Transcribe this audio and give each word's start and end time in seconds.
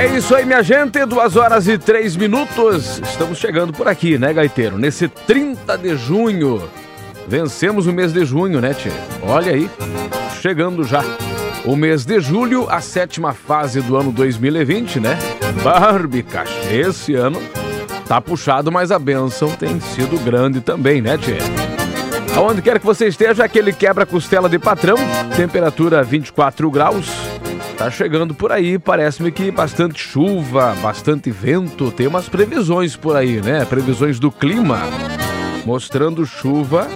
É 0.00 0.06
isso 0.16 0.34
aí, 0.34 0.46
minha 0.46 0.62
gente. 0.62 1.04
Duas 1.04 1.36
horas 1.36 1.68
e 1.68 1.76
três 1.76 2.16
minutos. 2.16 3.02
Estamos 3.04 3.36
chegando 3.36 3.70
por 3.70 3.86
aqui, 3.86 4.16
né, 4.16 4.32
Gaiteiro? 4.32 4.78
Nesse 4.78 5.08
30 5.08 5.76
de 5.76 5.94
junho. 5.94 6.62
Vencemos 7.28 7.86
o 7.86 7.92
mês 7.92 8.10
de 8.10 8.24
junho, 8.24 8.62
né, 8.62 8.72
Tchê? 8.72 8.88
Olha 9.22 9.52
aí, 9.52 9.68
chegando 10.40 10.84
já. 10.84 11.04
O 11.66 11.76
mês 11.76 12.06
de 12.06 12.18
julho, 12.18 12.66
a 12.70 12.80
sétima 12.80 13.34
fase 13.34 13.82
do 13.82 13.94
ano 13.94 14.10
2020, 14.10 15.00
né? 15.00 15.18
Barbicas. 15.62 16.48
Esse 16.70 17.14
ano 17.14 17.38
tá 18.08 18.22
puxado, 18.22 18.72
mas 18.72 18.90
a 18.90 18.98
benção 18.98 19.50
tem 19.50 19.78
sido 19.80 20.18
grande 20.24 20.62
também, 20.62 21.02
né, 21.02 21.18
Tchê? 21.18 21.36
Aonde 22.34 22.62
quer 22.62 22.78
que 22.78 22.86
você 22.86 23.06
esteja, 23.06 23.44
aquele 23.44 23.70
quebra-costela 23.70 24.48
de 24.48 24.58
patrão, 24.58 24.96
temperatura 25.36 26.02
24 26.02 26.70
graus. 26.70 27.29
Tá 27.80 27.90
chegando 27.90 28.34
por 28.34 28.52
aí, 28.52 28.78
parece-me 28.78 29.32
que 29.32 29.50
bastante 29.50 29.98
chuva, 29.98 30.76
bastante 30.82 31.30
vento, 31.30 31.90
tem 31.90 32.06
umas 32.06 32.28
previsões 32.28 32.94
por 32.94 33.16
aí, 33.16 33.40
né? 33.40 33.64
Previsões 33.64 34.18
do 34.20 34.30
clima, 34.30 34.82
mostrando 35.64 36.26
chuva 36.26 36.86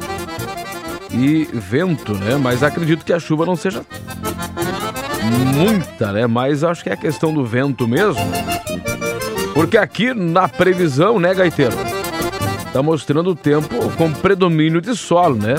e 1.11 1.49
vento, 1.55 2.13
né? 2.13 2.37
Mas 2.37 2.63
acredito 2.63 3.03
que 3.03 3.15
a 3.15 3.19
chuva 3.19 3.47
não 3.47 3.57
seja 3.57 3.81
muita, 5.55 6.13
né? 6.13 6.27
Mas 6.27 6.63
acho 6.63 6.83
que 6.83 6.91
é 6.91 6.93
a 6.93 6.99
questão 6.99 7.33
do 7.33 7.47
vento 7.47 7.89
mesmo. 7.89 8.21
Porque 9.55 9.79
aqui 9.79 10.13
na 10.13 10.49
previsão, 10.49 11.19
né, 11.19 11.33
Gaiteiro? 11.33 11.79
Tá 12.75 12.83
mostrando 12.83 13.31
o 13.31 13.35
tempo 13.35 13.91
com 13.93 14.13
predomínio 14.13 14.83
de 14.83 14.95
sol, 14.95 15.35
né? 15.35 15.55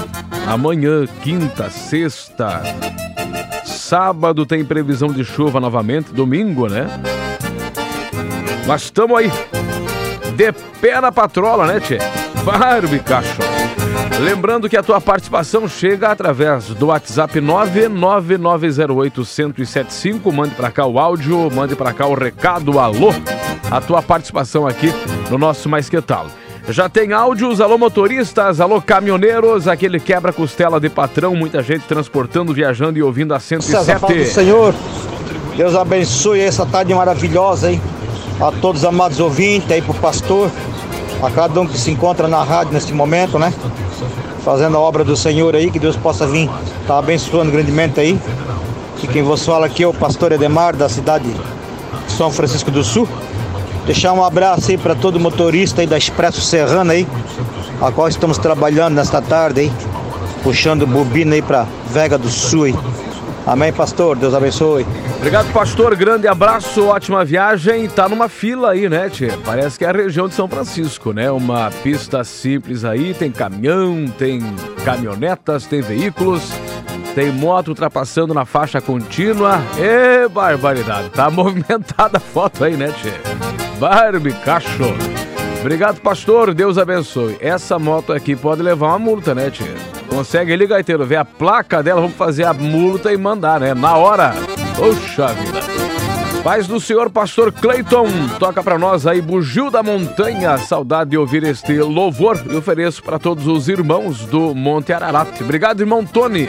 Amanhã, 0.46 1.08
quinta, 1.24 1.72
sexta, 1.72 2.62
sábado 3.86 4.46
tem 4.48 4.66
previsão 4.66 5.10
de 5.10 5.24
chuva 5.24 5.60
novamente, 5.60 6.12
domingo, 6.12 6.68
né? 6.68 6.88
Mas 8.66 8.82
estamos 8.84 9.16
aí, 9.16 9.32
de 10.36 10.52
pé 10.82 11.00
na 11.00 11.12
patrola, 11.12 11.68
né, 11.68 11.80
Tchê? 11.80 12.00
Barbie, 12.44 12.98
cachorro. 13.00 13.48
Lembrando 14.20 14.68
que 14.68 14.76
a 14.76 14.82
tua 14.82 15.00
participação 15.00 15.68
chega 15.68 16.10
através 16.10 16.70
do 16.70 16.88
WhatsApp 16.88 17.40
99908-1075. 17.40 20.34
Mande 20.34 20.56
para 20.56 20.72
cá 20.72 20.88
o 20.88 20.98
áudio, 20.98 21.52
mande 21.52 21.76
para 21.76 21.94
cá 21.94 22.08
o 22.08 22.16
recado, 22.16 22.80
alô. 22.80 23.14
A 23.70 23.80
tua 23.80 24.02
participação 24.02 24.66
aqui 24.66 24.92
no 25.30 25.38
nosso 25.38 25.70
Mais 25.70 25.88
Que 25.90 26.02
Tal. 26.02 26.26
Já 26.70 26.90
tem 26.90 27.14
áudios, 27.14 27.62
alô 27.62 27.78
motoristas, 27.78 28.60
alô 28.60 28.82
caminhoneiros, 28.82 29.68
aquele 29.68 30.00
quebra-costela 30.00 30.80
de 30.80 30.90
patrão, 30.90 31.36
muita 31.36 31.62
gente 31.62 31.84
transportando, 31.84 32.54
viajando 32.54 32.98
e 32.98 33.04
ouvindo 33.04 33.36
a 33.36 33.40
107. 33.40 33.86
César, 33.86 34.00
do 34.08 34.26
Senhor, 34.26 34.76
Deus 35.56 35.76
abençoe 35.76 36.42
essa 36.42 36.66
tarde 36.66 36.94
maravilhosa 36.94 37.68
aí, 37.68 37.80
a 38.42 38.52
todos 38.52 38.82
os 38.82 38.88
amados 38.88 39.20
ouvintes, 39.20 39.72
aí 39.72 39.82
pro 39.82 39.94
pastor, 39.94 40.50
a 41.22 41.30
cada 41.30 41.62
um 41.62 41.68
que 41.68 41.78
se 41.78 41.92
encontra 41.92 42.28
na 42.28 42.42
rádio 42.44 42.74
neste 42.74 42.94
momento, 42.94 43.38
né? 43.38 43.54
Fazendo 44.44 44.76
a 44.78 44.80
obra 44.80 45.04
do 45.04 45.16
Senhor 45.16 45.56
aí, 45.56 45.70
que 45.70 45.80
Deus 45.80 45.96
possa 45.96 46.26
vir 46.26 46.50
tá 46.88 46.98
abençoando 46.98 47.52
grandemente 47.52 48.00
aí. 48.00 48.20
E 49.04 49.08
quem 49.08 49.22
vos 49.22 49.46
fala 49.46 49.68
aqui 49.68 49.84
é 49.84 49.88
o 49.88 49.94
pastor 49.94 50.32
Edemar, 50.32 50.76
da 50.76 50.90
cidade 50.90 51.26
de 51.26 52.12
São 52.12 52.32
Francisco 52.32 52.72
do 52.72 52.84
Sul. 52.84 53.08
Deixar 53.86 54.14
um 54.14 54.24
abraço 54.24 54.72
aí 54.72 54.78
para 54.78 54.96
todo 54.96 55.20
motorista 55.20 55.82
aí 55.82 55.88
da 55.88 55.98
Expresso 55.98 56.42
Serrana 56.42 56.94
aí, 56.94 57.08
a 57.82 57.92
qual 57.92 58.08
estamos 58.08 58.38
trabalhando 58.38 58.96
nesta 58.96 59.22
tarde 59.22 59.62
aí, 59.62 59.72
puxando 60.44 60.88
bobina 60.88 61.36
aí 61.36 61.42
para 61.42 61.68
Vega 61.92 62.18
do 62.18 62.30
Sul 62.30 62.64
aí. 62.64 62.76
Amém, 63.46 63.72
pastor. 63.72 64.16
Deus 64.16 64.34
abençoe. 64.34 64.86
Obrigado, 65.18 65.52
pastor. 65.54 65.96
Grande 65.96 66.28
abraço, 66.28 66.88
ótima 66.88 67.24
viagem. 67.24 67.88
Tá 67.88 68.10
numa 68.10 68.28
fila 68.28 68.72
aí, 68.72 68.90
né, 68.90 69.08
Tchê? 69.08 69.32
Parece 69.46 69.78
que 69.78 69.86
é 69.86 69.90
a 69.90 69.92
região 69.92 70.28
de 70.28 70.34
São 70.34 70.48
Francisco, 70.48 71.14
né? 71.14 71.30
Uma 71.30 71.70
pista 71.84 72.24
simples 72.24 72.84
aí, 72.84 73.14
tem 73.14 73.32
caminhão, 73.32 74.06
tem 74.18 74.42
caminhonetas, 74.84 75.68
tem 75.68 75.82
veículos, 75.82 76.52
tem 77.14 77.32
moto 77.32 77.68
ultrapassando 77.68 78.34
na 78.34 78.46
faixa 78.46 78.82
contínua. 78.82 79.62
Ê, 79.78 80.28
barbaridade. 80.28 81.10
Tá 81.10 81.30
movimentada 81.32 82.18
a 82.18 82.20
foto 82.20 82.64
aí, 82.64 82.76
né, 82.76 82.92
Tchê? 83.00 83.65
Barbie, 83.80 84.34
cachorro. 84.34 84.96
Obrigado, 85.60 86.00
pastor. 86.00 86.54
Deus 86.54 86.78
abençoe. 86.78 87.38
Essa 87.40 87.80
moto 87.80 88.14
aqui 88.14 88.36
pode 88.36 88.62
levar 88.62 88.90
uma 88.90 89.00
multa, 89.00 89.34
né, 89.34 89.50
Tchê? 89.50 89.66
Consegue 90.08 90.54
ali, 90.54 90.68
Gaiteiro, 90.68 91.06
ver 91.06 91.18
a 91.18 91.26
placa 91.26 91.82
dela, 91.82 92.02
vamos 92.02 92.16
fazer 92.16 92.46
a 92.46 92.54
multa 92.54 93.12
e 93.12 93.18
mandar, 93.18 93.60
né? 93.60 93.74
Na 93.74 93.98
hora. 93.98 94.34
Poxa 94.76 95.28
vida. 95.34 95.60
Paz 96.44 96.68
do 96.68 96.80
Senhor, 96.80 97.10
pastor 97.10 97.52
Cleiton, 97.52 98.08
toca 98.38 98.62
para 98.62 98.78
nós 98.78 99.08
aí 99.08 99.20
Bugio 99.20 99.72
da 99.72 99.82
Montanha. 99.82 100.60
Saudade 100.60 101.10
de 101.10 101.18
ouvir 101.18 101.44
este 101.44 101.80
louvor 101.80 102.40
e 102.48 102.56
ofereço 102.56 103.02
para 103.02 103.18
todos 103.18 103.48
os 103.48 103.68
irmãos 103.68 104.20
do 104.28 104.54
Monte 104.54 104.94
Ararat. 104.94 105.42
Obrigado, 105.42 105.80
irmão 105.80 106.06
Tony. 106.06 106.48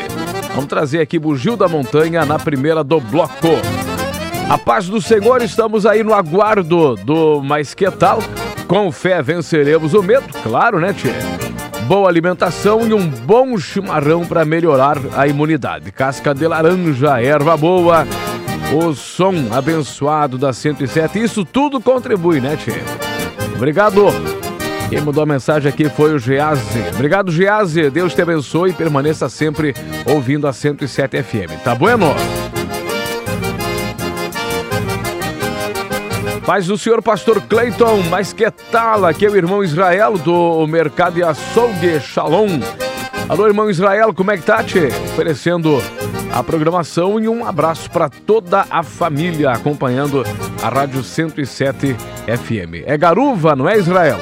Vamos 0.55 0.67
trazer 0.67 1.01
aqui 1.01 1.19
Bugio 1.19 1.57
da 1.57 1.67
Montanha 1.67 2.27
na 2.27 2.39
primeira 2.39 2.85
do 2.85 3.01
bloco. 3.01 3.49
A 4.49 4.57
paz 4.57 4.89
do 4.89 5.01
Senhor, 5.01 5.43
estamos 5.43 5.85
aí 5.85 6.05
no 6.05 6.15
aguardo 6.15 6.95
do 6.97 7.43
Mais 7.43 7.75
Que 7.75 7.91
Tal. 7.91 8.21
Com 8.69 8.91
fé 8.93 9.23
venceremos 9.23 9.95
o 9.95 10.03
medo, 10.03 10.27
claro, 10.43 10.81
né, 10.81 10.93
Tchê? 10.93 11.11
boa 11.87 12.09
alimentação 12.09 12.87
e 12.87 12.93
um 12.93 13.09
bom 13.09 13.57
chimarrão 13.59 14.27
para 14.27 14.45
melhorar 14.45 14.99
a 15.17 15.29
imunidade. 15.29 15.93
Casca 15.93 16.35
de 16.35 16.47
laranja, 16.47 17.21
erva 17.23 17.57
boa, 17.57 18.05
o 18.75 18.93
som 18.93 19.33
abençoado 19.53 20.37
da 20.37 20.53
107. 20.53 21.23
Isso 21.23 21.45
tudo 21.45 21.81
contribui, 21.81 22.41
né, 22.41 22.57
Tchê? 22.57 22.73
Obrigado. 23.55 24.07
Quem 24.89 25.01
mandou 25.01 25.23
a 25.23 25.27
mensagem 25.27 25.69
aqui 25.69 25.89
foi 25.89 26.15
o 26.15 26.19
Geazi. 26.19 26.85
Obrigado, 26.95 27.31
Geazi. 27.31 27.89
Deus 27.89 28.15
te 28.15 28.23
abençoe 28.23 28.71
e 28.71 28.75
permaneça 28.75 29.29
sempre 29.29 29.75
ouvindo 30.05 30.49
a 30.49 30.53
107 30.53 31.23
FM. 31.23 31.63
Tá 31.63 31.75
bueno? 31.75 32.15
Paz 36.47 36.69
do 36.69 36.79
senhor 36.79 37.03
pastor 37.03 37.43
Cleiton, 37.43 38.05
mas 38.09 38.33
que 38.33 38.49
tal? 38.71 39.05
Aqui 39.05 39.27
é 39.27 39.29
o 39.29 39.35
irmão 39.35 39.65
Israel 39.65 40.17
do 40.17 40.65
Mercado 40.69 41.15
de 41.15 41.25
Açougue 41.25 41.99
Shalom. 41.99 42.61
Alô, 43.29 43.49
irmão 43.49 43.69
Israel, 43.69 44.15
como 44.15 44.31
é 44.31 44.37
que 44.37 44.45
tá, 44.45 44.63
tchê? 44.63 44.87
Oferecendo 44.87 45.83
a 46.33 46.45
programação 46.45 47.19
e 47.19 47.29
um 47.29 47.45
abraço 47.45 47.91
para 47.91 48.09
toda 48.09 48.65
a 48.71 48.85
família 48.85 49.51
acompanhando 49.51 50.23
a 50.63 50.69
Rádio 50.69 51.03
107 51.03 51.95
FM. 51.95 52.87
É 52.87 52.97
Garuva, 52.97 53.57
não 53.57 53.69
é, 53.69 53.77
Israel? 53.77 54.21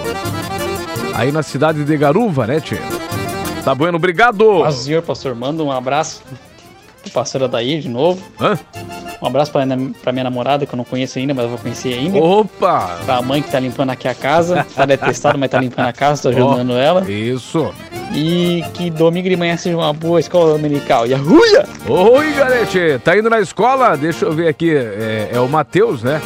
Aí 1.15 1.31
na 1.31 1.43
cidade 1.43 1.85
de 1.85 1.97
Garuva, 1.99 2.47
né, 2.47 2.59
tchê? 2.59 2.79
Tá 3.63 3.75
bueno, 3.75 3.99
obrigado! 3.99 4.61
Paz 4.63 4.77
senhor, 4.77 5.03
pastor, 5.03 5.35
manda 5.35 5.63
um 5.63 5.71
abraço 5.71 6.23
pastor 7.11 7.45
Adair 7.45 7.81
de 7.81 7.89
novo. 7.89 8.23
Hã? 8.41 8.59
Um 9.23 9.27
abraço 9.27 9.51
pra, 9.51 9.63
pra 10.03 10.13
minha 10.13 10.25
namorada, 10.25 10.67
que 10.67 10.75
eu 10.75 10.77
não 10.77 10.85
conheço 10.85 11.19
ainda, 11.19 11.33
mas 11.33 11.45
eu 11.45 11.51
vou 11.51 11.59
conhecer 11.59 11.95
ainda. 11.95 12.19
Opa! 12.19 12.99
Pra 13.07 13.23
mãe 13.23 13.41
que 13.41 13.51
tá 13.51 13.59
limpando 13.59 13.91
aqui 13.91 14.07
a 14.07 14.15
casa. 14.15 14.67
Tá 14.75 14.85
detestado, 14.85 15.39
mas 15.39 15.51
tá 15.51 15.59
limpando 15.59 15.87
a 15.87 15.93
casa, 15.93 16.23
tô 16.23 16.29
ajudando 16.29 16.73
Ó, 16.73 16.79
ela. 16.79 17.11
Isso! 17.11 17.73
E 18.13 18.63
que 18.75 18.91
domingo 18.91 19.29
de 19.29 19.37
manhã 19.37 19.57
seja 19.57 19.77
uma 19.77 19.93
boa 19.93 20.21
escola 20.21 20.53
dominical. 20.53 21.07
E 21.07 21.15
arruia! 21.15 21.65
Oi, 21.89 22.33
galete, 22.35 23.01
tá 23.03 23.17
indo 23.17 23.31
na 23.31 23.41
escola? 23.41 23.97
Deixa 23.97 24.27
eu 24.27 24.33
ver 24.33 24.49
aqui, 24.49 24.75
é, 24.75 25.31
é 25.33 25.41
o 25.41 25.49
Matheus, 25.49 26.03
né? 26.03 26.21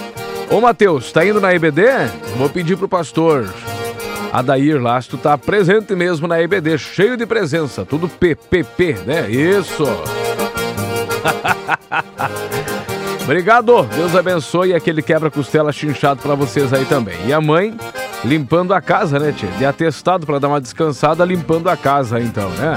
Ô, 0.50 0.60
Matheus, 0.60 1.12
tá 1.12 1.24
indo 1.24 1.40
na 1.40 1.54
EBD? 1.54 1.82
Vou 2.36 2.48
pedir 2.48 2.76
pro 2.76 2.88
pastor 2.88 3.48
Adair 4.32 4.80
lá, 4.80 5.00
se 5.00 5.08
tu 5.08 5.16
tá 5.16 5.36
presente 5.38 5.94
mesmo 5.94 6.26
na 6.26 6.40
EBD, 6.40 6.78
cheio 6.78 7.16
de 7.16 7.26
presença, 7.26 7.84
tudo 7.84 8.08
PPP, 8.08 8.96
né? 9.06 9.30
Isso! 9.30 9.84
Obrigado, 13.24 13.82
Deus 13.94 14.16
abençoe 14.16 14.74
aquele 14.74 15.02
quebra-costela 15.02 15.70
chinchado 15.70 16.22
pra 16.22 16.34
vocês 16.34 16.72
aí 16.72 16.86
também. 16.86 17.16
E 17.26 17.32
a 17.32 17.40
mãe 17.40 17.76
limpando 18.24 18.72
a 18.72 18.80
casa, 18.80 19.18
né, 19.18 19.32
tia? 19.32 19.50
De 19.58 19.66
atestado 19.66 20.26
pra 20.26 20.38
dar 20.38 20.48
uma 20.48 20.60
descansada, 20.60 21.24
limpando 21.24 21.68
a 21.68 21.76
casa 21.76 22.18
então, 22.20 22.48
né? 22.50 22.74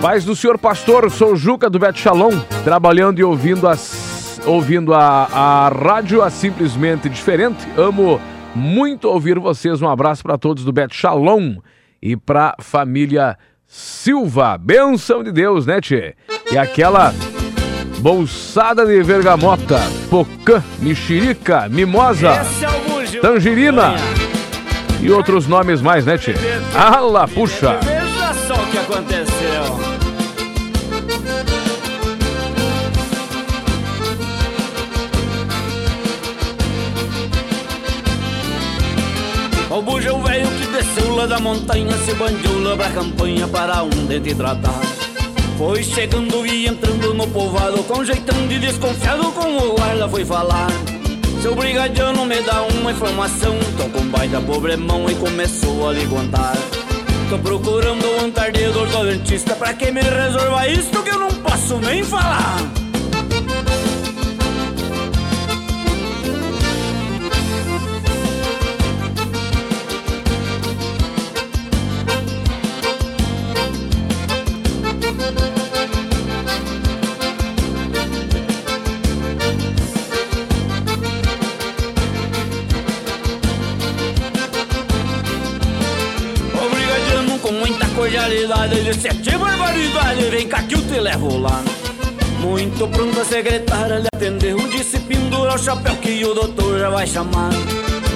Paz 0.00 0.24
do 0.24 0.36
senhor 0.36 0.58
pastor, 0.58 1.10
sou 1.10 1.34
Juca 1.34 1.68
do 1.68 1.78
Bet 1.78 1.98
Shalom, 1.98 2.38
trabalhando 2.62 3.18
e 3.18 3.24
ouvindo 3.24 3.66
as, 3.66 4.40
ouvindo 4.46 4.94
a, 4.94 5.24
a 5.24 5.68
rádio 5.68 6.22
a 6.22 6.30
simplesmente 6.30 7.08
diferente. 7.08 7.66
Amo 7.76 8.20
muito 8.54 9.08
ouvir 9.08 9.38
vocês. 9.38 9.82
Um 9.82 9.88
abraço 9.88 10.22
para 10.22 10.38
todos 10.38 10.62
do 10.62 10.72
Bet 10.72 10.94
Shalom 10.94 11.56
e 12.00 12.16
pra 12.16 12.54
família 12.60 13.36
Silva. 13.66 14.56
Benção 14.56 15.24
de 15.24 15.32
Deus, 15.32 15.66
né, 15.66 15.80
tchê? 15.80 16.14
E 16.50 16.56
aquela 16.56 17.12
Bolsada 17.98 18.86
de 18.86 19.02
Vergamota, 19.02 19.80
Pocã, 20.08 20.62
Mexerica, 20.78 21.68
Mimosa, 21.68 22.28
é 22.28 23.20
Tangerina 23.20 23.96
e 25.00 25.10
outros 25.10 25.46
nomes 25.48 25.80
mais, 25.80 26.06
né, 26.06 26.16
Tchê? 26.16 26.34
Ala, 26.74 27.26
puxa! 27.26 27.78
Veja 27.82 28.34
só 28.46 28.54
o 28.54 28.66
que 28.66 28.78
aconteceu. 28.78 29.88
O 39.70 39.82
bujão 39.82 40.20
é 40.20 40.30
velho 40.30 40.48
que 40.58 40.66
desceu 40.68 41.14
lá 41.16 41.26
da 41.26 41.38
montanha 41.40 41.96
se 41.98 42.14
banjou 42.14 42.62
lá 42.62 42.76
pra 42.76 42.90
campanha 42.90 43.46
para 43.48 43.82
um 43.82 44.06
dente 44.06 44.34
tratado. 44.34 44.97
Foi 45.58 45.82
chegando 45.82 46.46
e 46.46 46.68
entrando 46.68 47.12
no 47.14 47.26
povoado 47.26 47.82
com 47.82 48.04
jeitão 48.04 48.46
de 48.46 48.60
desconfiado 48.60 49.32
com 49.32 49.56
o 49.56 49.74
guarda 49.74 50.08
foi 50.08 50.24
falar. 50.24 50.68
Seu 51.42 51.56
brigadiano 51.56 52.24
me 52.24 52.40
dá 52.42 52.62
uma 52.62 52.92
informação, 52.92 53.56
tô 53.76 53.88
com 53.88 54.06
baita 54.06 54.40
problemão 54.40 55.10
e 55.10 55.16
começou 55.16 55.88
a 55.88 55.92
lhe 55.92 56.06
contar. 56.06 56.56
Tô 57.28 57.38
procurando 57.40 58.06
um 58.24 58.30
tardedor 58.30 58.86
do 58.86 59.04
dentista 59.04 59.56
pra 59.56 59.74
que 59.74 59.90
me 59.90 60.00
resolva 60.00 60.68
isto 60.68 61.02
que 61.02 61.10
eu 61.10 61.18
não 61.18 61.28
posso 61.28 61.76
nem 61.78 62.04
falar. 62.04 62.77
Que 89.00 89.36
barbaridade, 89.36 90.24
vem 90.24 90.48
cá 90.48 90.62
que 90.62 90.74
eu 90.74 90.82
te 90.82 90.98
levo 90.98 91.38
lá. 91.38 91.62
Muito 92.40 92.88
pronto 92.88 93.20
a 93.20 93.24
secretária 93.24 93.98
lhe 93.98 94.06
atendeu 94.14 94.56
Disse, 94.68 94.98
pendura 95.00 95.54
o 95.54 95.58
chapéu 95.58 95.96
que 95.96 96.24
o 96.24 96.34
doutor 96.34 96.78
já 96.78 96.90
vai 96.90 97.06
chamar. 97.06 97.50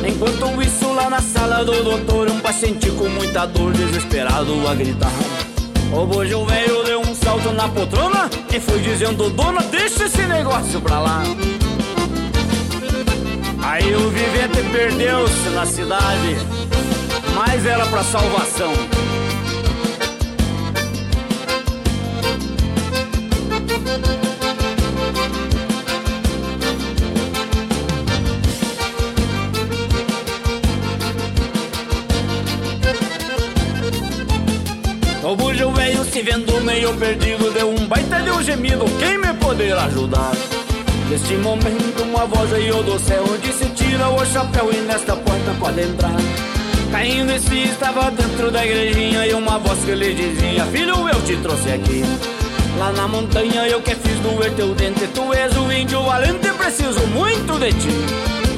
Enquanto 0.07 0.63
isso 0.63 0.93
lá 0.93 1.09
na 1.09 1.21
sala 1.21 1.65
do 1.65 1.85
doutor 1.85 2.29
Um 2.29 2.41
paciente 2.41 2.91
com 2.91 3.09
muita 3.09 3.47
dor, 3.47 3.73
desesperado 3.73 4.69
a 4.69 4.75
gritar. 4.75 5.13
O 5.93 6.07
bojo 6.07 6.45
velho 6.47 6.85
deu 6.85 7.01
um 7.01 7.15
salto 7.15 7.53
na 7.53 7.69
poltrona 7.69 8.29
E 8.53 8.59
foi 8.59 8.81
dizendo, 8.81 9.31
dona, 9.31 9.63
deixa 9.63 10.05
esse 10.05 10.23
negócio 10.23 10.81
pra 10.81 10.99
lá. 10.99 11.23
Aí 13.63 13.95
o 13.95 14.11
vivente 14.11 14.69
perdeu-se 14.73 15.49
na 15.51 15.65
cidade 15.65 16.37
mas 17.35 17.65
era 17.67 17.87
pra 17.87 18.03
salvação. 18.03 18.73
Se 36.13 36.21
vendo 36.21 36.61
meio 36.61 36.93
perdido, 36.99 37.51
deu 37.53 37.71
um 37.71 37.87
baita 37.87 38.21
de 38.21 38.31
um 38.31 38.43
gemido, 38.43 38.85
quem 38.99 39.17
me 39.17 39.33
poderá 39.33 39.85
ajudar? 39.85 40.33
Neste 41.09 41.35
momento 41.37 42.03
uma 42.03 42.27
voz 42.27 42.51
veio 42.51 42.83
do 42.83 42.99
céu, 42.99 43.25
disse 43.43 43.65
tira 43.71 44.11
o 44.11 44.27
chapéu 44.27 44.71
e 44.71 44.77
nesta 44.83 45.17
porta 45.17 45.55
pode 45.59 45.81
entrar. 45.81 46.15
Caindo 46.91 47.33
esse 47.33 47.63
estava 47.63 48.11
dentro 48.11 48.51
da 48.51 48.63
igrejinha 48.63 49.27
e 49.27 49.33
uma 49.33 49.59
voz 49.59 49.83
que 49.85 49.95
lhe 49.95 50.13
dizia 50.13 50.67
Filho, 50.67 51.09
eu 51.09 51.23
te 51.23 51.35
trouxe 51.39 51.71
aqui 51.71 52.03
Lá 52.79 52.93
na 52.93 53.09
montanha 53.09 53.67
eu 53.67 53.81
que 53.81 53.95
fiz 53.95 54.19
doer 54.19 54.53
teu 54.53 54.75
dente 54.75 55.07
Tu 55.07 55.33
és 55.33 55.57
o 55.57 55.73
índio 55.73 56.03
valente, 56.03 56.51
preciso 56.51 57.01
muito 57.07 57.59
de 57.59 57.73
ti 57.73 58.52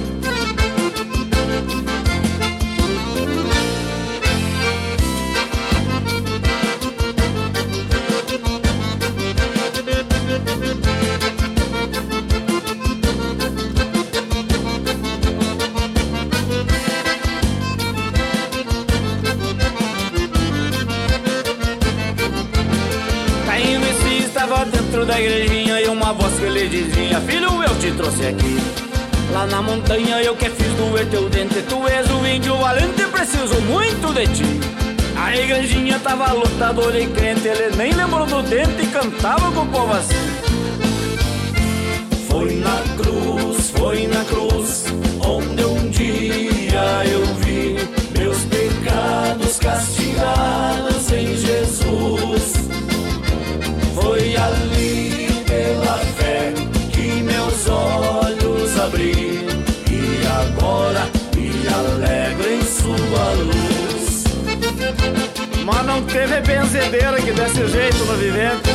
dizia 26.75 27.21
Filho, 27.21 27.63
eu 27.63 27.79
te 27.79 27.93
trouxe 27.93 28.27
aqui. 28.27 28.59
Lá 29.33 29.47
na 29.47 29.63
montanha 29.63 30.23
eu 30.23 30.35
que 30.37 30.49
fiz 30.51 30.73
doer 30.75 31.07
teu 31.07 31.29
dente 31.29 31.63
Tu 31.63 31.89
és 31.89 32.11
o 32.11 32.27
índio 32.27 32.57
valente, 32.57 33.03
preciso 33.07 33.61
muito 33.63 34.13
de 34.13 34.27
ti. 34.29 34.61
A 35.17 35.35
igrejinha 35.37 35.99
tava 36.01 36.33
lutador 36.33 36.95
e 36.97 37.07
crente 37.07 37.47
Ele 37.47 37.77
nem 37.77 37.93
lembrou 37.93 38.27
do 38.27 38.43
dente 38.43 38.83
e 38.83 38.87
cantava 38.87 39.51
com 39.53 39.63
o 39.63 39.67
povo 39.69 39.93
assim. 39.93 40.15
Foi 42.29 42.57
na 42.57 42.94
Mas 65.65 65.87
não 65.87 66.03
teve 66.03 66.43
benzedeira 66.43 67.17
que 67.23 67.33
desse 67.33 67.67
jeito 67.69 68.05
no 68.05 68.15
vivente. 68.17 68.69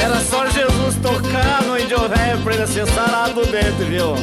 Era 0.00 0.20
só 0.20 0.46
Jesus 0.46 0.94
tocar 1.02 1.62
no 1.64 1.76
índio 1.76 1.98
velho 1.98 2.40
pra 2.44 2.54
ele 2.54 2.66
ser 2.68 2.86
sarado 2.86 3.44
dentro, 3.46 3.84
viu? 3.86 4.14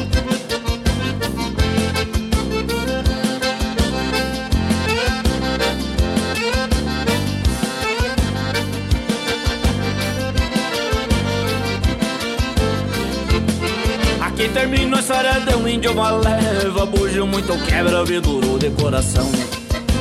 Aqui 14.22 14.48
termina 14.48 14.96
a 14.96 15.00
história 15.00 15.40
de 15.40 15.54
um 15.54 15.68
índio 15.68 15.94
maleva 15.94 16.86
Bujo 16.86 17.26
muito 17.26 17.52
quebra, 17.66 18.02
viduro 18.06 18.58
de 18.58 18.70
coração 18.70 19.30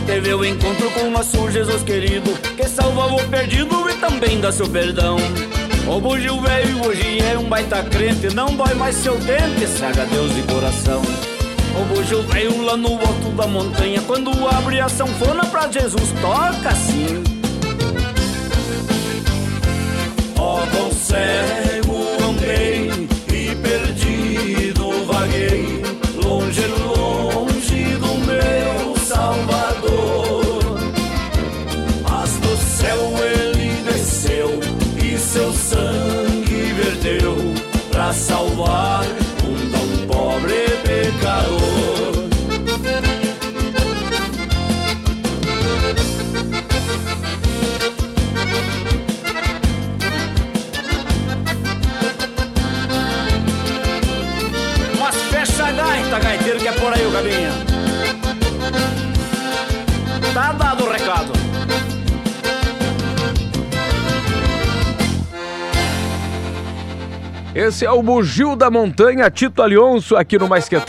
Teve 0.09 0.33
o 0.33 0.43
encontro 0.43 0.89
com 0.89 1.11
nosso 1.11 1.51
Jesus 1.51 1.83
querido 1.83 2.31
Que 2.57 2.67
salvava 2.67 3.13
o 3.13 3.27
perdido 3.27 3.87
e 3.87 3.93
também 3.97 4.41
dá 4.41 4.51
seu 4.51 4.67
perdão. 4.67 5.17
O 5.87 6.01
bugio 6.01 6.41
velho 6.41 6.83
hoje 6.83 7.19
é 7.19 7.37
um 7.37 7.43
baita 7.43 7.83
crente 7.83 8.33
Não 8.33 8.55
dói 8.55 8.73
mais 8.73 8.95
seu 8.95 9.15
dente, 9.19 9.67
cega 9.67 10.07
Deus 10.07 10.33
de 10.33 10.41
coração. 10.51 11.03
O 11.79 11.85
bugio 11.93 12.23
velho 12.23 12.59
lá 12.63 12.75
no 12.75 12.93
alto 12.93 13.29
da 13.37 13.45
montanha 13.45 14.01
Quando 14.01 14.31
abre 14.47 14.79
a 14.79 14.89
sanfona 14.89 15.45
pra 15.45 15.71
Jesus 15.71 16.11
toca 16.19 16.69
assim 16.69 17.23
Ó 20.39 20.65
com 20.71 20.91
cego 20.91 21.78
é 56.69 56.71
por 56.73 56.93
aí 56.93 57.05
o 57.05 57.11
caminho. 57.11 57.51
Tá 60.33 60.51
dado 60.51 60.83
o 60.83 60.91
recado. 60.91 61.33
Esse 67.55 67.85
é 67.85 67.91
o 67.91 68.03
Bugio 68.03 68.55
da 68.55 68.69
Montanha, 68.69 69.29
Tito 69.31 69.61
Alionso, 69.61 70.15
aqui 70.15 70.37
no 70.37 70.47
Mais 70.47 70.69
Que 70.69 70.79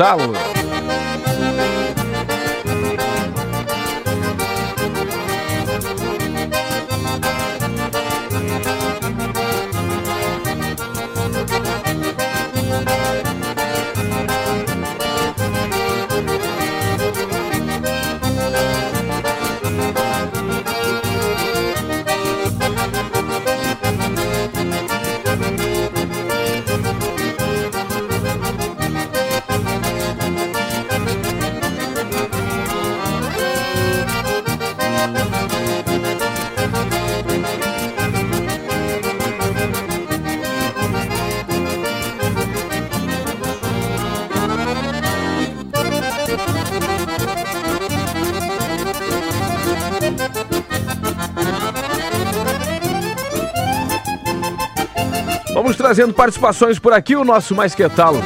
Vamos 55.53 55.77
trazendo 55.77 56.15
participações 56.15 56.79
por 56.79 56.93
aqui, 56.93 57.15
o 57.15 57.25
nosso 57.25 57.55
Mais 57.55 57.75
Que 57.75 57.89
Talo. 57.89 58.23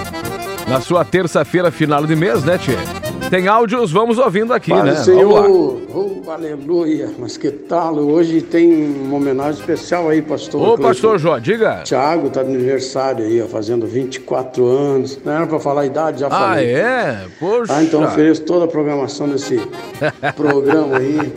Na 0.69 0.81
sua 0.81 1.05
terça-feira, 1.05 1.71
final 1.71 2.07
de 2.07 2.15
mês, 2.15 2.45
né, 2.45 2.57
Tchê? 2.59 3.04
Tem 3.31 3.49
áudios, 3.49 3.91
vamos 3.91 4.19
ouvindo 4.19 4.53
aqui, 4.53 4.71
Pai 4.71 4.83
né? 4.85 4.95
Senhor, 4.97 5.81
oh, 5.93 6.31
aleluia, 6.31 7.11
mas 7.19 7.37
que 7.37 7.51
tal? 7.51 7.97
Hoje 7.97 8.41
tem 8.41 8.73
uma 8.73 9.17
homenagem 9.17 9.59
especial 9.61 10.09
aí, 10.09 10.23
pastor. 10.23 10.61
Ô, 10.61 10.65
Cleiton. 10.75 10.83
pastor 10.83 11.19
Jó, 11.19 11.39
diga. 11.39 11.83
Tiago 11.83 12.31
tá 12.31 12.43
de 12.45 12.51
aniversário 12.55 13.25
aí, 13.25 13.43
ó, 13.43 13.47
fazendo 13.47 13.87
24 13.87 14.65
anos. 14.67 15.19
Não 15.25 15.33
era 15.33 15.47
pra 15.47 15.59
falar 15.59 15.81
a 15.83 15.87
idade, 15.87 16.21
já 16.21 16.29
Ah, 16.29 16.31
falei. 16.31 16.75
é? 16.75 17.27
Poxa. 17.41 17.73
Ah, 17.75 17.83
então 17.83 18.05
ofereço 18.05 18.43
toda 18.43 18.67
a 18.67 18.69
programação 18.69 19.29
desse 19.29 19.61
programa 20.37 20.99
aí. 20.99 21.33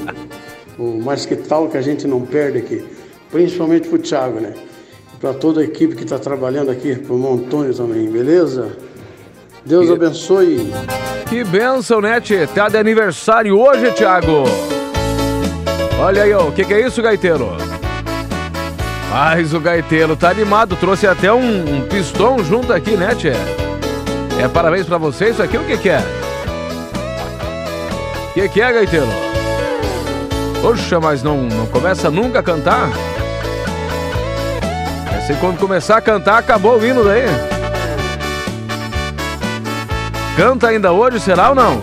O 0.78 1.02
mais 1.02 1.26
que 1.26 1.36
tal 1.36 1.68
que 1.68 1.78
a 1.78 1.82
gente 1.82 2.06
não 2.06 2.22
perde 2.22 2.60
aqui. 2.60 2.86
Principalmente 3.32 3.88
pro 3.88 3.98
Thiago, 3.98 4.40
né? 4.40 4.54
Pra 5.20 5.34
toda 5.34 5.62
a 5.62 5.64
equipe 5.64 5.96
que 5.96 6.06
tá 6.06 6.20
trabalhando 6.20 6.70
aqui, 6.70 6.96
pro 6.96 7.18
Montônio 7.18 7.74
também, 7.74 8.08
beleza? 8.08 8.78
Deus 9.66 9.90
abençoe. 9.90 10.72
Que 11.30 11.44
benção, 11.44 12.00
né? 12.00 12.22
Tá 12.56 12.70
de 12.70 12.78
aniversário 12.78 13.60
hoje, 13.60 13.92
Thiago. 13.92 14.46
Olha 16.00 16.24
aí, 16.24 16.34
ó. 16.34 16.44
O 16.44 16.52
que, 16.54 16.64
que 16.64 16.74
é 16.74 16.88
isso, 16.88 17.02
gaiteiro? 17.02 17.58
Mas 19.12 19.54
o 19.54 19.60
gaiteiro 19.60 20.16
tá 20.16 20.30
animado. 20.30 20.78
Trouxe 20.78 21.06
até 21.06 21.32
um, 21.32 21.76
um 21.76 21.82
pistão 21.82 22.42
junto 22.44 22.72
aqui, 22.72 22.92
né? 22.92 23.10
É 24.42 24.48
parabéns 24.48 24.86
pra 24.86 24.98
você. 24.98 25.30
Isso 25.30 25.44
aqui 25.44 25.58
o 25.58 25.66
que, 25.66 25.78
que 25.78 25.90
é? 25.90 26.00
O 28.30 28.34
que, 28.34 28.48
que 28.48 28.62
é, 28.62 28.72
gaiteiro? 28.72 29.08
Poxa, 30.62 31.00
mas 31.00 31.22
não, 31.22 31.44
não 31.44 31.66
começa 31.68 32.10
nunca 32.10 32.40
a 32.40 32.44
cantar? 32.44 32.90
É 35.14 35.18
assim, 35.18 35.36
quando 35.42 35.60
começar 35.60 35.98
a 35.98 36.02
cantar, 36.02 36.38
acabou 36.38 36.78
o 36.78 36.86
hino 36.86 37.04
daí. 37.04 37.57
Canta 40.38 40.68
ainda 40.68 40.92
hoje, 40.92 41.20
será 41.20 41.50
ou 41.50 41.56
não? 41.56 41.82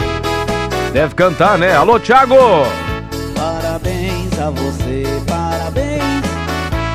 Deve 0.92 1.12
cantar, 1.16 1.58
né? 1.58 1.74
Alô, 1.74 1.98
Thiago! 1.98 2.36
Parabéns 3.34 4.38
a 4.38 4.48
você, 4.50 5.02
parabéns. 5.26 6.22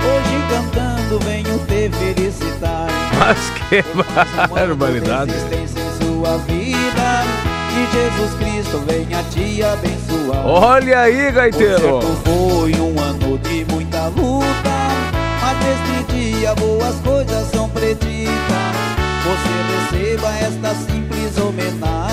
Hoje 0.08 0.42
cantando 0.50 1.20
venho 1.20 1.60
te 1.68 1.92
felicitar. 1.98 2.88
Mas 3.20 3.50
que 3.50 3.84
barbaridade. 4.48 5.34
Jesus 7.92 8.34
Cristo 8.39 8.84
venha 8.88 9.22
te 9.24 9.62
abençoar. 9.63 10.46
Olha 10.46 11.00
aí, 11.01 11.32
gaiteiro! 11.32 12.00
foi 12.24 12.74
um 12.75 12.98
ano 13.01 13.38
de 13.39 13.66
muita 13.66 14.08
luta. 14.08 14.48
Mas 15.42 15.58
neste 15.66 16.13
dia 16.13 16.56
boas 16.56 16.96
coisas 17.04 17.48
são 17.51 17.68
preditas. 17.70 18.30
Você 19.25 19.98
receba 19.98 20.30
esta 20.38 20.75
simples. 20.75 21.09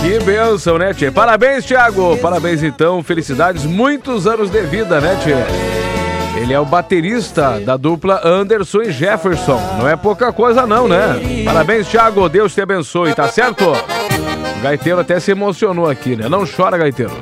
Que 0.03 0.19
benção, 0.21 0.79
né, 0.79 0.95
Tchê? 0.95 1.11
Parabéns, 1.11 1.65
Thiago! 1.65 2.17
Parabéns, 2.19 2.62
então. 2.62 3.03
Felicidades, 3.03 3.65
muitos 3.65 4.26
anos 4.26 4.50
de 4.50 4.62
vida, 4.62 5.00
né, 5.00 5.17
Tchê? 5.23 6.41
Ele 6.41 6.53
é 6.53 6.61
o 6.61 6.65
baterista 6.65 7.59
da 7.61 7.76
dupla 7.76 8.21
Anderson 8.23 8.83
e 8.83 8.93
Jefferson. 8.93 9.61
Não 9.79 9.88
é 9.88 9.97
pouca 9.97 10.33
coisa, 10.33 10.67
não, 10.67 10.87
né? 10.87 11.43
Parabéns, 11.45 11.88
Thiago. 11.88 12.29
Deus 12.29 12.55
te 12.55 12.61
abençoe, 12.61 13.15
tá 13.15 13.26
certo? 13.29 13.65
O 13.65 14.62
gaiteiro 14.62 15.00
até 15.00 15.19
se 15.19 15.31
emocionou 15.31 15.88
aqui, 15.88 16.15
né? 16.15 16.29
Não 16.29 16.45
chora, 16.47 16.76
gaiteiro. 16.76 17.12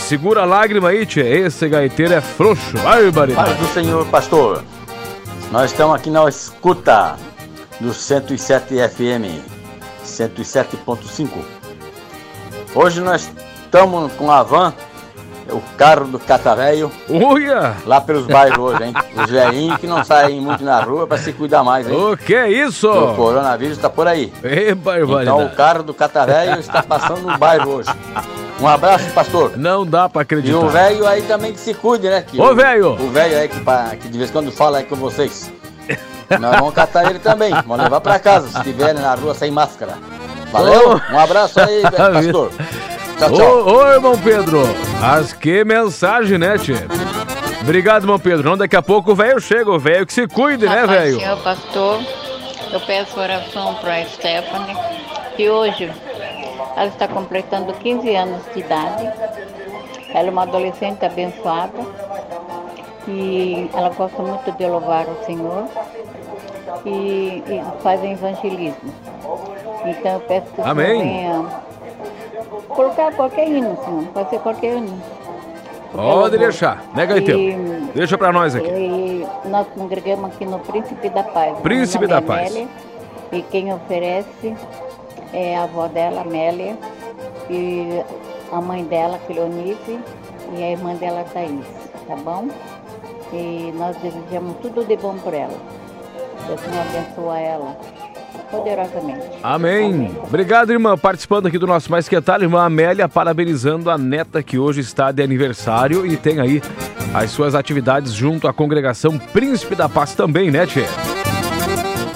Segura 0.00 0.42
a 0.42 0.44
lágrima 0.44 0.90
aí, 0.90 1.06
Tchê. 1.06 1.20
Esse 1.22 1.68
gaiteiro 1.68 2.12
é 2.12 2.20
frouxo. 2.20 2.76
Paz 2.82 3.04
Barbaridade. 3.04 3.54
do 3.54 3.66
Senhor, 3.68 4.04
pastor. 4.06 4.62
Nós 5.50 5.70
estamos 5.70 5.94
aqui 5.94 6.10
na 6.10 6.28
escuta 6.28 7.16
do 7.80 7.94
107 7.94 8.74
FM, 8.88 9.40
107.5. 10.04 11.53
Hoje 12.74 13.00
nós 13.00 13.30
estamos 13.64 14.12
com 14.14 14.30
a 14.30 14.42
van, 14.42 14.72
o 15.50 15.60
carro 15.76 16.06
do 16.06 16.18
Catavéio, 16.18 16.90
Uia! 17.08 17.74
lá 17.86 18.00
pelos 18.00 18.26
bairros 18.26 18.58
hoje, 18.58 18.82
hein? 18.84 18.94
Os 19.16 19.30
velhinhos 19.30 19.78
que 19.78 19.86
não 19.86 20.02
saem 20.04 20.40
muito 20.40 20.64
na 20.64 20.80
rua 20.80 21.06
para 21.06 21.18
se 21.18 21.32
cuidar 21.32 21.62
mais, 21.62 21.88
hein? 21.88 21.94
O 21.96 22.16
que 22.16 22.34
é 22.34 22.50
isso? 22.50 22.90
O 22.90 23.14
coronavírus 23.14 23.76
está 23.76 23.88
por 23.88 24.08
aí. 24.08 24.32
Ei, 24.42 24.70
Então 25.22 25.44
o 25.46 25.50
carro 25.54 25.82
do 25.82 25.94
Catavéio 25.94 26.58
está 26.58 26.82
passando 26.82 27.20
no 27.22 27.38
bairro 27.38 27.76
hoje. 27.76 27.90
Um 28.60 28.66
abraço, 28.66 29.08
pastor. 29.10 29.56
Não 29.56 29.84
dá 29.86 30.08
pra 30.08 30.22
E 30.22 30.24
acreditar. 30.24 30.58
o 30.58 30.68
velho 30.68 31.06
aí 31.06 31.22
também 31.22 31.52
que 31.52 31.60
se 31.60 31.74
cuide, 31.74 32.08
né? 32.08 32.22
Que 32.22 32.40
Ô, 32.40 32.54
velho! 32.54 32.92
O 32.94 33.10
velho 33.10 33.38
aí 33.38 33.48
que, 33.48 33.60
que 34.00 34.08
de 34.08 34.18
vez 34.18 34.30
em 34.30 34.32
quando 34.32 34.50
fala 34.50 34.78
aí 34.78 34.84
com 34.84 34.96
vocês. 34.96 35.52
Nós 36.40 36.56
vamos 36.58 36.74
catar 36.74 37.10
ele 37.10 37.18
também. 37.18 37.52
Vamos 37.52 37.78
levar 37.78 38.00
pra 38.00 38.18
casa 38.18 38.48
se 38.48 38.56
estiverem 38.56 39.00
na 39.02 39.14
rua 39.14 39.34
sem 39.34 39.50
máscara. 39.50 39.94
Valeu? 40.54 41.00
Um 41.10 41.18
abraço 41.18 41.60
aí, 41.60 41.82
pastor. 41.90 42.52
Tchau, 43.18 43.32
tchau. 43.32 43.66
Ô, 43.66 43.72
ô, 43.72 43.86
irmão 43.88 44.16
Pedro, 44.16 44.62
mas 45.00 45.32
que 45.32 45.64
mensagem, 45.64 46.38
né, 46.38 46.56
tio? 46.56 46.76
Obrigado, 47.60 48.04
irmão 48.04 48.20
Pedro. 48.20 48.50
Não, 48.50 48.56
daqui 48.56 48.76
a 48.76 48.82
pouco 48.82 49.10
o 49.10 49.14
velho 49.16 49.40
chega, 49.40 49.68
o 49.68 49.80
velho 49.80 50.06
que 50.06 50.12
se 50.12 50.28
cuide, 50.28 50.68
né, 50.68 50.86
velho? 50.86 51.18
Senhor 51.18 51.38
pastor, 51.38 52.00
eu 52.72 52.80
peço 52.80 53.18
oração 53.18 53.74
para 53.76 53.96
a 53.96 54.04
Stephanie, 54.04 54.76
que 55.36 55.50
hoje 55.50 55.90
ela 56.76 56.86
está 56.86 57.08
completando 57.08 57.72
15 57.72 58.14
anos 58.14 58.42
de 58.54 58.60
idade. 58.60 59.10
Ela 60.14 60.28
é 60.28 60.30
uma 60.30 60.42
adolescente 60.42 61.04
abençoada 61.04 61.80
e 63.08 63.68
ela 63.74 63.88
gosta 63.88 64.22
muito 64.22 64.52
de 64.52 64.66
louvar 64.66 65.06
o 65.08 65.24
Senhor 65.26 65.68
e, 66.84 67.42
e 67.46 67.62
faz 67.82 68.02
evangelismo. 68.02 68.92
Então 69.84 70.12
eu 70.12 70.20
peço 70.20 70.46
que 70.52 70.60
o 70.60 70.66
Amém. 70.66 71.00
Senhor 71.00 71.02
venha 71.42 71.64
colocar 72.68 73.12
qualquer 73.14 73.48
hino, 73.48 73.76
Senhor, 73.84 74.04
pode 74.12 74.30
ser 74.30 74.38
qualquer 74.40 74.76
hino. 74.76 75.00
Pode 75.92 76.38
deixar, 76.38 76.82
né, 76.94 77.06
Gaiteiro? 77.06 77.38
E- 77.40 77.90
Deixa 77.94 78.18
pra 78.18 78.32
nós 78.32 78.56
aqui. 78.56 78.66
e 78.66 79.26
nós 79.48 79.66
congregamos 79.74 80.32
aqui 80.32 80.44
no 80.44 80.58
Príncipe 80.58 81.08
da 81.08 81.22
Paz. 81.22 81.56
Príncipe 81.60 82.06
da 82.08 82.16
é 82.16 82.20
Paz. 82.20 82.50
Amélia, 82.50 82.68
e 83.30 83.42
quem 83.42 83.72
oferece 83.72 84.56
é 85.32 85.56
a 85.56 85.62
avó 85.64 85.86
dela, 85.86 86.22
Amélia, 86.22 86.76
e 87.48 88.02
a 88.50 88.60
mãe 88.60 88.82
dela, 88.84 89.20
Cleonice, 89.26 90.00
e 90.56 90.62
a 90.62 90.70
irmã 90.72 90.94
dela, 90.94 91.24
Thaís, 91.32 91.64
tá 92.08 92.16
bom? 92.16 92.48
E 93.32 93.72
nós 93.76 93.96
desejamos 93.98 94.56
tudo 94.62 94.84
de 94.84 94.96
bom 94.96 95.14
por 95.18 95.32
ela. 95.34 95.54
Deus 96.46 96.60
Senhor 96.60 96.80
abençoa 96.80 97.38
ela 97.38 97.76
poderosamente. 98.50 99.26
Amém. 99.42 100.16
Obrigado, 100.22 100.72
irmã, 100.72 100.96
participando 100.96 101.46
aqui 101.46 101.58
do 101.58 101.66
nosso 101.66 101.90
Mais 101.90 102.08
Que 102.08 102.20
Tal. 102.20 102.42
Irmã 102.42 102.64
Amélia, 102.64 103.08
parabenizando 103.08 103.90
a 103.90 103.98
neta 103.98 104.42
que 104.42 104.58
hoje 104.58 104.80
está 104.80 105.10
de 105.10 105.22
aniversário 105.22 106.06
e 106.06 106.16
tem 106.16 106.40
aí 106.40 106.62
as 107.12 107.30
suas 107.30 107.54
atividades 107.54 108.12
junto 108.12 108.48
à 108.48 108.52
congregação 108.52 109.18
Príncipe 109.18 109.74
da 109.74 109.88
Paz 109.88 110.14
também, 110.14 110.50
né, 110.50 110.66
Tchê? 110.66 110.84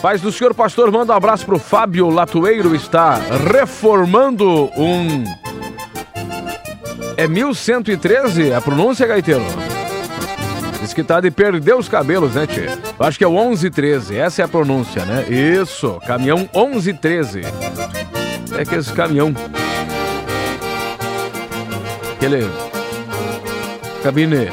Paz 0.01 0.21
do 0.21 0.31
senhor 0.31 0.55
pastor, 0.55 0.93
manda 0.93 1.13
um 1.13 1.17
abraço 1.17 1.45
pro 1.45 1.59
Fábio 1.59 2.09
Latueiro, 2.09 2.75
está 2.75 3.19
reformando 3.53 4.71
um... 4.77 5.25
É 7.17 7.27
1113 7.27 8.55
a 8.55 8.61
pronúncia, 8.61 9.05
Gaiteiro? 9.07 9.43
Diz 10.81 10.95
que 10.95 11.03
tá 11.03 11.21
de 11.21 11.31
perder 11.31 11.75
os 11.75 11.89
cabelos, 11.89 12.35
né, 12.35 12.47
Tchê? 12.47 12.69
Eu 12.99 13.07
acho 13.07 13.19
que 13.19 13.25
é 13.25 13.27
o 13.27 13.33
1113, 13.33 14.17
essa 14.17 14.43
é 14.43 14.45
a 14.45 14.49
pronúncia, 14.49 15.05
né? 15.05 15.27
Isso, 15.29 16.01
caminhão 16.07 16.49
1113. 16.55 17.43
É 18.57 18.65
que 18.65 18.75
esse 18.75 18.93
caminhão. 18.93 19.35
Aquele. 22.13 22.49
Cabine 24.03 24.49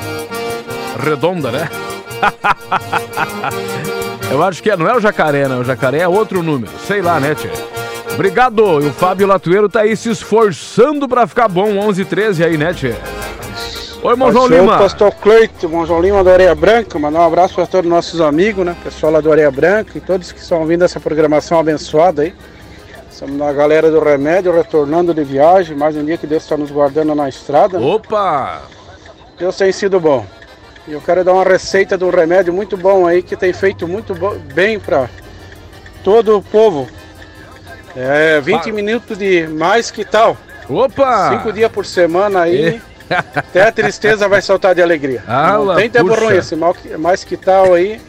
redonda, 1.03 1.51
né? 1.51 1.69
Eu 4.31 4.43
acho 4.43 4.61
que 4.61 4.71
é, 4.71 4.75
não 4.75 4.87
é 4.87 4.95
o 4.95 4.99
jacaré, 4.99 5.47
não. 5.47 5.61
O 5.61 5.63
jacaré 5.63 5.99
é 5.99 6.07
outro 6.07 6.41
número. 6.41 6.71
Sei 6.85 7.01
lá, 7.01 7.19
né, 7.19 7.35
Tchê? 7.35 7.49
Obrigado! 8.13 8.81
E 8.81 8.87
o 8.87 8.93
Fábio 8.93 9.27
Latueiro 9.27 9.69
tá 9.69 9.81
aí 9.81 9.95
se 9.95 10.09
esforçando 10.09 11.07
pra 11.07 11.27
ficar 11.27 11.47
bom 11.47 11.67
1113 11.67 12.43
aí, 12.43 12.57
né, 12.57 12.73
Tchê? 12.73 12.95
Oi, 14.05 14.15
Pastor, 14.15 14.51
Lima. 14.51 14.77
Pastor 14.77 15.11
Cleito, 15.15 15.67
João 15.67 15.99
Lima 15.99 16.23
da 16.23 16.31
Areia 16.33 16.53
Branca, 16.53 16.99
mandar 16.99 17.21
um 17.21 17.25
abraço 17.25 17.55
para 17.55 17.65
todos 17.65 17.87
os 17.87 17.91
nossos 17.91 18.21
amigos, 18.21 18.63
né? 18.63 18.77
Pessoal 18.83 19.11
lá 19.13 19.19
do 19.19 19.31
Areia 19.31 19.49
Branca 19.49 19.97
e 19.97 19.99
todos 19.99 20.31
que 20.31 20.39
estão 20.39 20.59
ouvindo 20.59 20.85
essa 20.85 20.99
programação 20.99 21.59
abençoada 21.59 22.21
aí. 22.21 22.31
Estamos 23.09 23.35
na 23.35 23.51
galera 23.51 23.89
do 23.89 23.99
remédio, 23.99 24.53
retornando 24.53 25.11
de 25.11 25.23
viagem, 25.23 25.75
mais 25.75 25.95
um 25.95 26.05
dia 26.05 26.19
que 26.19 26.27
Deus 26.27 26.43
está 26.43 26.55
nos 26.55 26.69
guardando 26.69 27.15
na 27.15 27.27
estrada. 27.27 27.79
Opa! 27.79 28.61
Deus 29.39 29.57
tem 29.57 29.71
sido 29.71 29.99
bom. 29.99 30.23
E 30.87 30.93
eu 30.93 31.01
quero 31.01 31.23
dar 31.23 31.33
uma 31.33 31.43
receita 31.43 31.97
de 31.97 32.03
um 32.03 32.11
remédio 32.11 32.53
muito 32.53 32.77
bom 32.77 33.07
aí 33.07 33.23
que 33.23 33.35
tem 33.35 33.53
feito 33.53 33.87
muito 33.87 34.13
bem 34.53 34.79
para 34.79 35.09
todo 36.03 36.37
o 36.37 36.43
povo. 36.43 36.87
É 37.95 38.39
20 38.39 38.59
Fala. 38.65 38.71
minutos 38.71 39.17
de 39.17 39.47
mais 39.47 39.89
que 39.89 40.05
tal. 40.05 40.37
Opa! 40.69 41.31
Cinco 41.31 41.51
dias 41.51 41.71
por 41.71 41.87
semana 41.87 42.41
aí. 42.41 42.75
E- 42.75 42.94
Até 43.35 43.61
a 43.61 43.71
tristeza 43.71 44.27
vai 44.27 44.41
soltar 44.41 44.73
de 44.75 44.81
alegria. 44.81 45.23
Ah, 45.27 45.53
Não 45.57 45.75
tem 45.75 45.89
tempo 45.89 46.09
puxa. 46.09 46.21
ruim, 46.25 46.37
esse 46.37 46.55
mal 46.55 46.73
que- 46.73 46.97
mais 46.97 47.23
que 47.23 47.37
tal 47.37 47.73
aí. 47.73 48.01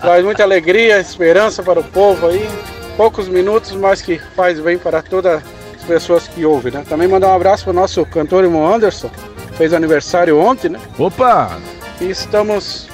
Traz 0.00 0.24
muita 0.24 0.42
alegria, 0.42 1.00
esperança 1.00 1.62
para 1.62 1.80
o 1.80 1.84
povo 1.84 2.26
aí. 2.28 2.48
Poucos 2.96 3.28
minutos, 3.28 3.72
mas 3.72 4.02
que 4.02 4.18
faz 4.36 4.58
bem 4.60 4.76
para 4.76 5.02
todas 5.02 5.40
as 5.76 5.84
pessoas 5.86 6.26
que 6.28 6.44
ouvem, 6.44 6.72
né? 6.72 6.84
Também 6.88 7.06
mandar 7.08 7.28
um 7.28 7.34
abraço 7.34 7.64
para 7.64 7.70
o 7.70 7.74
nosso 7.74 8.04
cantor 8.06 8.44
irmão 8.44 8.66
Anderson, 8.72 9.10
fez 9.56 9.72
aniversário 9.72 10.38
ontem, 10.38 10.68
né? 10.68 10.80
Opa! 10.98 11.58
E 12.00 12.10
estamos 12.10 12.88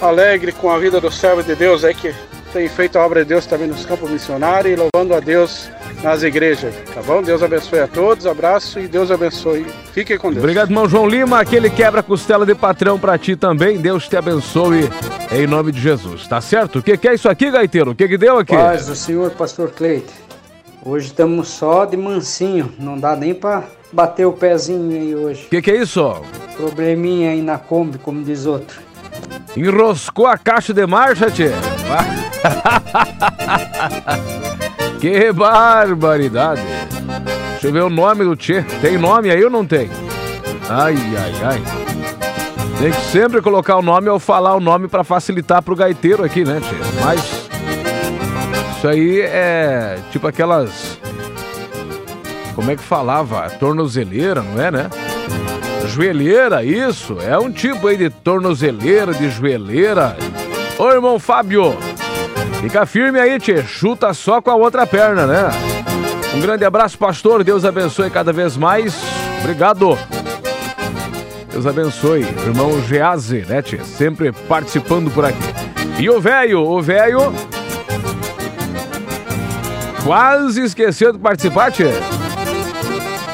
alegres 0.00 0.54
com 0.54 0.70
a 0.70 0.78
vida 0.78 1.00
do 1.00 1.10
servo 1.10 1.42
de 1.42 1.54
Deus 1.54 1.84
aí 1.84 1.94
que 1.94 2.14
tem 2.52 2.68
feito 2.68 2.98
a 2.98 3.04
obra 3.04 3.22
de 3.22 3.28
Deus 3.28 3.46
também 3.46 3.68
nos 3.68 3.84
campos 3.84 4.10
missionários 4.10 4.72
e 4.72 4.76
louvando 4.76 5.14
a 5.14 5.20
Deus 5.20 5.68
nas 6.02 6.22
igrejas, 6.22 6.74
tá 6.94 7.02
bom? 7.02 7.22
Deus 7.22 7.42
abençoe 7.42 7.80
a 7.80 7.88
todos, 7.88 8.26
abraço 8.26 8.78
e 8.78 8.86
Deus 8.86 9.10
abençoe. 9.10 9.66
Fiquem 9.92 10.18
com 10.18 10.30
Deus. 10.30 10.42
Obrigado, 10.42 10.70
irmão 10.70 10.88
João 10.88 11.08
Lima. 11.08 11.40
Aquele 11.40 11.70
quebra-costela 11.70 12.44
de 12.46 12.54
patrão 12.54 12.98
pra 12.98 13.18
ti 13.18 13.34
também. 13.36 13.78
Deus 13.78 14.08
te 14.08 14.16
abençoe 14.16 14.88
em 15.32 15.46
nome 15.46 15.72
de 15.72 15.80
Jesus. 15.80 16.26
Tá 16.26 16.40
certo? 16.40 16.78
O 16.78 16.82
que, 16.82 16.96
que 16.96 17.08
é 17.08 17.14
isso 17.14 17.28
aqui, 17.28 17.50
gaiteiro? 17.50 17.90
O 17.92 17.94
que, 17.94 18.06
que 18.06 18.18
deu 18.18 18.38
aqui? 18.38 18.54
Paz 18.54 18.86
do 18.86 18.94
Senhor, 18.94 19.30
pastor 19.32 19.70
Cleito. 19.70 20.12
Hoje 20.84 21.06
estamos 21.06 21.48
só 21.48 21.84
de 21.84 21.96
mansinho. 21.96 22.72
Não 22.78 22.98
dá 22.98 23.16
nem 23.16 23.34
pra 23.34 23.64
bater 23.92 24.26
o 24.26 24.32
pezinho 24.32 24.92
aí 24.96 25.14
hoje. 25.14 25.46
O 25.46 25.48
que, 25.48 25.62
que 25.62 25.70
é 25.70 25.76
isso? 25.76 26.22
Probleminha 26.56 27.30
aí 27.30 27.42
na 27.42 27.58
Kombi, 27.58 27.98
como 27.98 28.22
diz 28.22 28.46
outro. 28.46 28.80
Enroscou 29.56 30.26
a 30.26 30.36
caixa 30.36 30.72
de 30.72 30.86
marcha, 30.86 31.30
tchê. 31.30 31.50
que 35.00 35.32
barbaridade. 35.32 36.62
Deixa 37.52 37.68
eu 37.68 37.72
ver 37.72 37.82
o 37.82 37.90
nome 37.90 38.24
do 38.24 38.36
tchê. 38.36 38.62
Tem 38.80 38.98
nome 38.98 39.30
aí 39.30 39.42
ou 39.44 39.50
não 39.50 39.64
tem? 39.64 39.90
Ai, 40.68 40.96
ai, 41.16 41.32
ai. 41.44 41.62
Tem 42.78 42.90
que 42.90 43.00
sempre 43.00 43.40
colocar 43.40 43.76
o 43.76 43.82
nome 43.82 44.08
ou 44.08 44.18
falar 44.18 44.54
o 44.54 44.60
nome 44.60 44.88
pra 44.88 45.02
facilitar 45.02 45.62
pro 45.62 45.74
gaiteiro 45.74 46.24
aqui, 46.24 46.44
né, 46.44 46.60
tchê? 46.60 47.04
Mas 47.04 47.48
isso 48.76 48.88
aí 48.88 49.20
é 49.20 49.98
tipo 50.12 50.26
aquelas. 50.26 50.98
Como 52.54 52.70
é 52.70 52.76
que 52.76 52.82
falava? 52.82 53.48
Tornozeleira, 53.50 54.42
não 54.42 54.62
é, 54.62 54.70
né? 54.70 54.90
Joelheira, 55.88 56.62
isso. 56.62 57.18
É 57.20 57.38
um 57.38 57.50
tipo 57.50 57.88
aí 57.88 57.96
de 57.96 58.10
tornozeleira, 58.10 59.14
de 59.14 59.30
joelheira. 59.30 60.16
Ô, 60.78 60.90
irmão 60.90 61.18
Fábio, 61.18 61.74
fica 62.60 62.86
firme 62.86 63.18
aí, 63.18 63.38
tchê. 63.38 63.62
Chuta 63.62 64.12
só 64.14 64.40
com 64.40 64.50
a 64.50 64.54
outra 64.54 64.86
perna, 64.86 65.26
né? 65.26 65.50
Um 66.34 66.40
grande 66.40 66.64
abraço, 66.64 66.98
pastor. 66.98 67.42
Deus 67.42 67.64
abençoe 67.64 68.10
cada 68.10 68.32
vez 68.32 68.56
mais. 68.56 68.94
Obrigado. 69.40 69.98
Deus 71.50 71.66
abençoe. 71.66 72.22
Irmão 72.22 72.80
Geazi, 72.82 73.44
né, 73.48 73.62
tchê? 73.62 73.78
Sempre 73.84 74.32
participando 74.32 75.10
por 75.10 75.24
aqui. 75.24 75.38
E 75.98 76.10
o 76.10 76.20
velho, 76.20 76.60
o 76.60 76.82
velho. 76.82 77.32
Quase 80.04 80.62
esqueceu 80.62 81.12
de 81.12 81.18
participar, 81.18 81.72
tchê. 81.72 81.90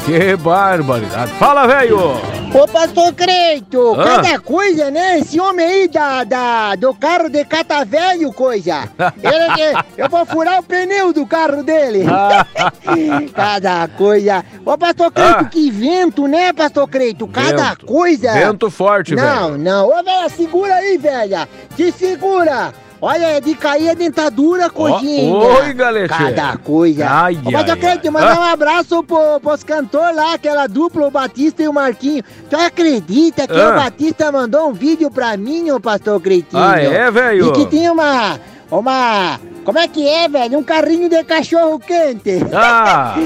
Que 0.04 0.36
barbaridade. 0.36 1.32
Fala, 1.32 1.66
velho! 1.66 2.31
Ô, 2.54 2.68
pastor 2.68 3.14
Creito, 3.14 3.94
Ah. 3.98 4.04
cada 4.04 4.38
coisa, 4.38 4.90
né? 4.90 5.18
Esse 5.20 5.40
homem 5.40 5.64
aí 5.64 5.88
da, 5.88 6.22
da, 6.22 6.74
do 6.74 6.92
carro 6.94 7.30
de 7.30 7.42
cata 7.46 7.82
velho, 7.82 8.30
coisa. 8.32 8.90
Ele, 9.22 9.82
eu 9.96 10.08
vou 10.10 10.26
furar 10.26 10.60
o 10.60 10.62
pneu 10.62 11.14
do 11.14 11.26
carro 11.26 11.62
dele. 11.62 12.04
cada 13.34 13.88
coisa. 13.88 14.44
Ô, 14.66 14.76
pastor 14.76 15.10
Creito, 15.10 15.36
Ah. 15.40 15.44
que 15.44 15.70
vento, 15.70 16.26
né, 16.28 16.52
pastor 16.52 16.86
Creito? 16.88 17.26
Cada 17.26 17.70
Vento. 17.70 17.86
coisa. 17.86 18.32
Vento 18.32 18.70
forte, 18.70 19.14
Não, 19.14 19.52
velho. 19.52 19.58
não. 19.58 19.88
Ô, 19.88 20.02
velha, 20.02 20.28
segura 20.28 20.74
aí, 20.74 20.98
velha. 20.98 21.48
Te 21.74 21.90
segura. 21.90 22.74
Olha, 23.04 23.26
é 23.26 23.40
de 23.40 23.52
cair 23.56 23.90
a 23.90 23.94
dentadura, 23.94 24.70
coisinha. 24.70 25.34
oi, 25.34 25.72
galete. 25.74 26.08
Cada 26.08 26.56
coisa. 26.56 27.04
Ai, 27.10 27.34
Ô, 27.44 27.50
pastor 27.50 27.72
ai, 27.72 27.80
ai. 28.06 28.12
mandar 28.12 28.38
um 28.38 28.42
abraço 28.44 29.02
pro, 29.02 29.40
pros 29.40 29.64
cantores 29.64 30.14
lá, 30.14 30.34
aquela 30.34 30.68
dupla, 30.68 31.08
o 31.08 31.10
Batista 31.10 31.64
e 31.64 31.68
o 31.68 31.72
Marquinho. 31.72 32.22
Tu 32.48 32.54
acredita 32.56 33.48
que 33.48 33.60
Ah. 33.60 33.70
o 33.70 33.74
Batista 33.74 34.30
mandou 34.30 34.68
um 34.68 34.72
vídeo 34.72 35.10
pra 35.10 35.36
mim, 35.36 35.68
ô 35.72 35.80
pastor 35.80 36.20
Creitinho? 36.20 36.62
Ah, 36.62 36.78
é, 36.80 37.10
velho? 37.10 37.48
E 37.48 37.52
que 37.54 37.66
tinha 37.66 37.92
uma. 37.92 38.38
Uma. 38.70 39.40
Como 39.64 39.78
é 39.78 39.86
que 39.86 40.06
é, 40.08 40.28
velho? 40.28 40.58
Um 40.58 40.62
carrinho 40.62 41.08
de 41.08 41.22
cachorro 41.24 41.78
quente. 41.78 42.38
Ah. 42.52 43.14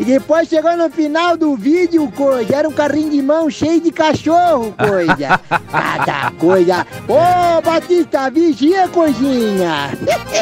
E 0.00 0.04
depois 0.04 0.48
chegou 0.48 0.74
no 0.76 0.88
final 0.88 1.36
do 1.36 1.54
vídeo, 1.56 2.10
coisa. 2.16 2.56
Era 2.56 2.68
um 2.68 2.72
carrinho 2.72 3.10
de 3.10 3.20
mão 3.20 3.50
cheio 3.50 3.80
de 3.80 3.90
cachorro, 3.90 4.74
coisa. 4.78 5.38
Cada 5.70 6.30
coisa. 6.38 6.86
Ô, 7.06 7.60
Batista, 7.60 8.30
vigia, 8.30 8.88
coisinha. 8.88 9.90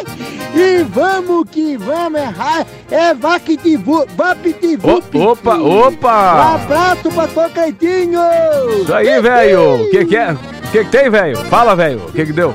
e 0.55 0.85
vamos 0.85 1.49
que 1.51 1.77
vamos 1.77 2.21
errar. 2.21 2.65
É 2.91 3.13
vaquitivu, 3.15 4.07
vapitivu. 4.17 5.03
O- 5.15 5.31
opa, 5.31 5.57
Um 5.57 5.81
opa! 5.89 6.55
abraço, 6.55 7.11
pastor 7.11 7.51
Cleitinho. 7.51 8.21
Isso 8.83 8.95
aí, 8.95 9.21
velho! 9.21 9.83
O 9.87 9.91
que, 9.91 10.05
que 10.05 10.17
é? 10.17 10.33
O 10.33 10.71
que, 10.71 10.85
que 10.85 10.91
tem, 10.91 11.11
velho? 11.11 11.37
Fala, 11.47 11.75
velho. 11.75 11.99
O 12.07 12.13
que, 12.13 12.27
que 12.27 12.33
deu? 12.33 12.55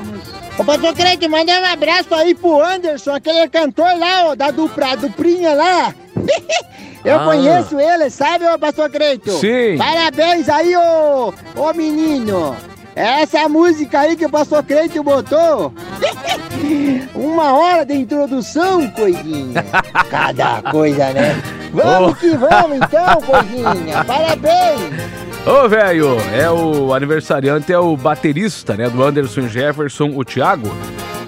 Ô, 0.58 0.64
pastor 0.64 0.94
Creito, 0.94 1.28
manda 1.28 1.52
um 1.60 1.64
abraço 1.64 2.14
aí 2.14 2.34
pro 2.34 2.62
Anderson, 2.62 3.14
aquele 3.14 3.48
cantor 3.48 3.98
lá, 3.98 4.26
ó, 4.26 4.34
da 4.36 4.50
dupla, 4.50 4.96
duplinha 4.96 5.52
lá. 5.52 5.94
Eu 7.04 7.20
Ah. 7.20 7.24
conheço 7.24 7.78
ele, 7.78 8.08
sabe, 8.08 8.46
ô 8.48 8.58
pastor 8.58 8.88
Creito? 8.88 9.30
Sim. 9.38 9.76
Parabéns 9.76 10.48
aí, 10.48 10.74
ô, 10.76 11.34
ô 11.56 11.72
menino. 11.74 12.56
Essa 12.96 13.48
música 13.48 14.00
aí 14.00 14.16
que 14.16 14.24
o 14.24 14.30
pastor 14.30 14.62
Creito 14.62 15.02
botou. 15.02 15.74
Uma 17.14 17.52
hora 17.58 17.84
de 17.84 17.94
introdução, 17.94 18.88
coisinha. 18.92 19.62
Cada 20.08 20.62
coisa, 20.70 21.10
né? 21.12 21.42
Vamos 21.72 22.12
Oh. 22.12 22.14
que 22.14 22.30
vamos 22.36 22.76
então, 22.78 23.20
coisinha. 23.20 24.04
Parabéns. 24.04 25.23
Ô, 25.46 25.68
velho, 25.68 26.16
é 26.32 26.50
o 26.50 26.94
aniversariante, 26.94 27.70
é 27.70 27.78
o 27.78 27.94
baterista, 27.98 28.78
né, 28.78 28.88
do 28.88 29.04
Anderson 29.04 29.46
Jefferson, 29.46 30.10
o 30.14 30.24
Thiago. 30.24 30.74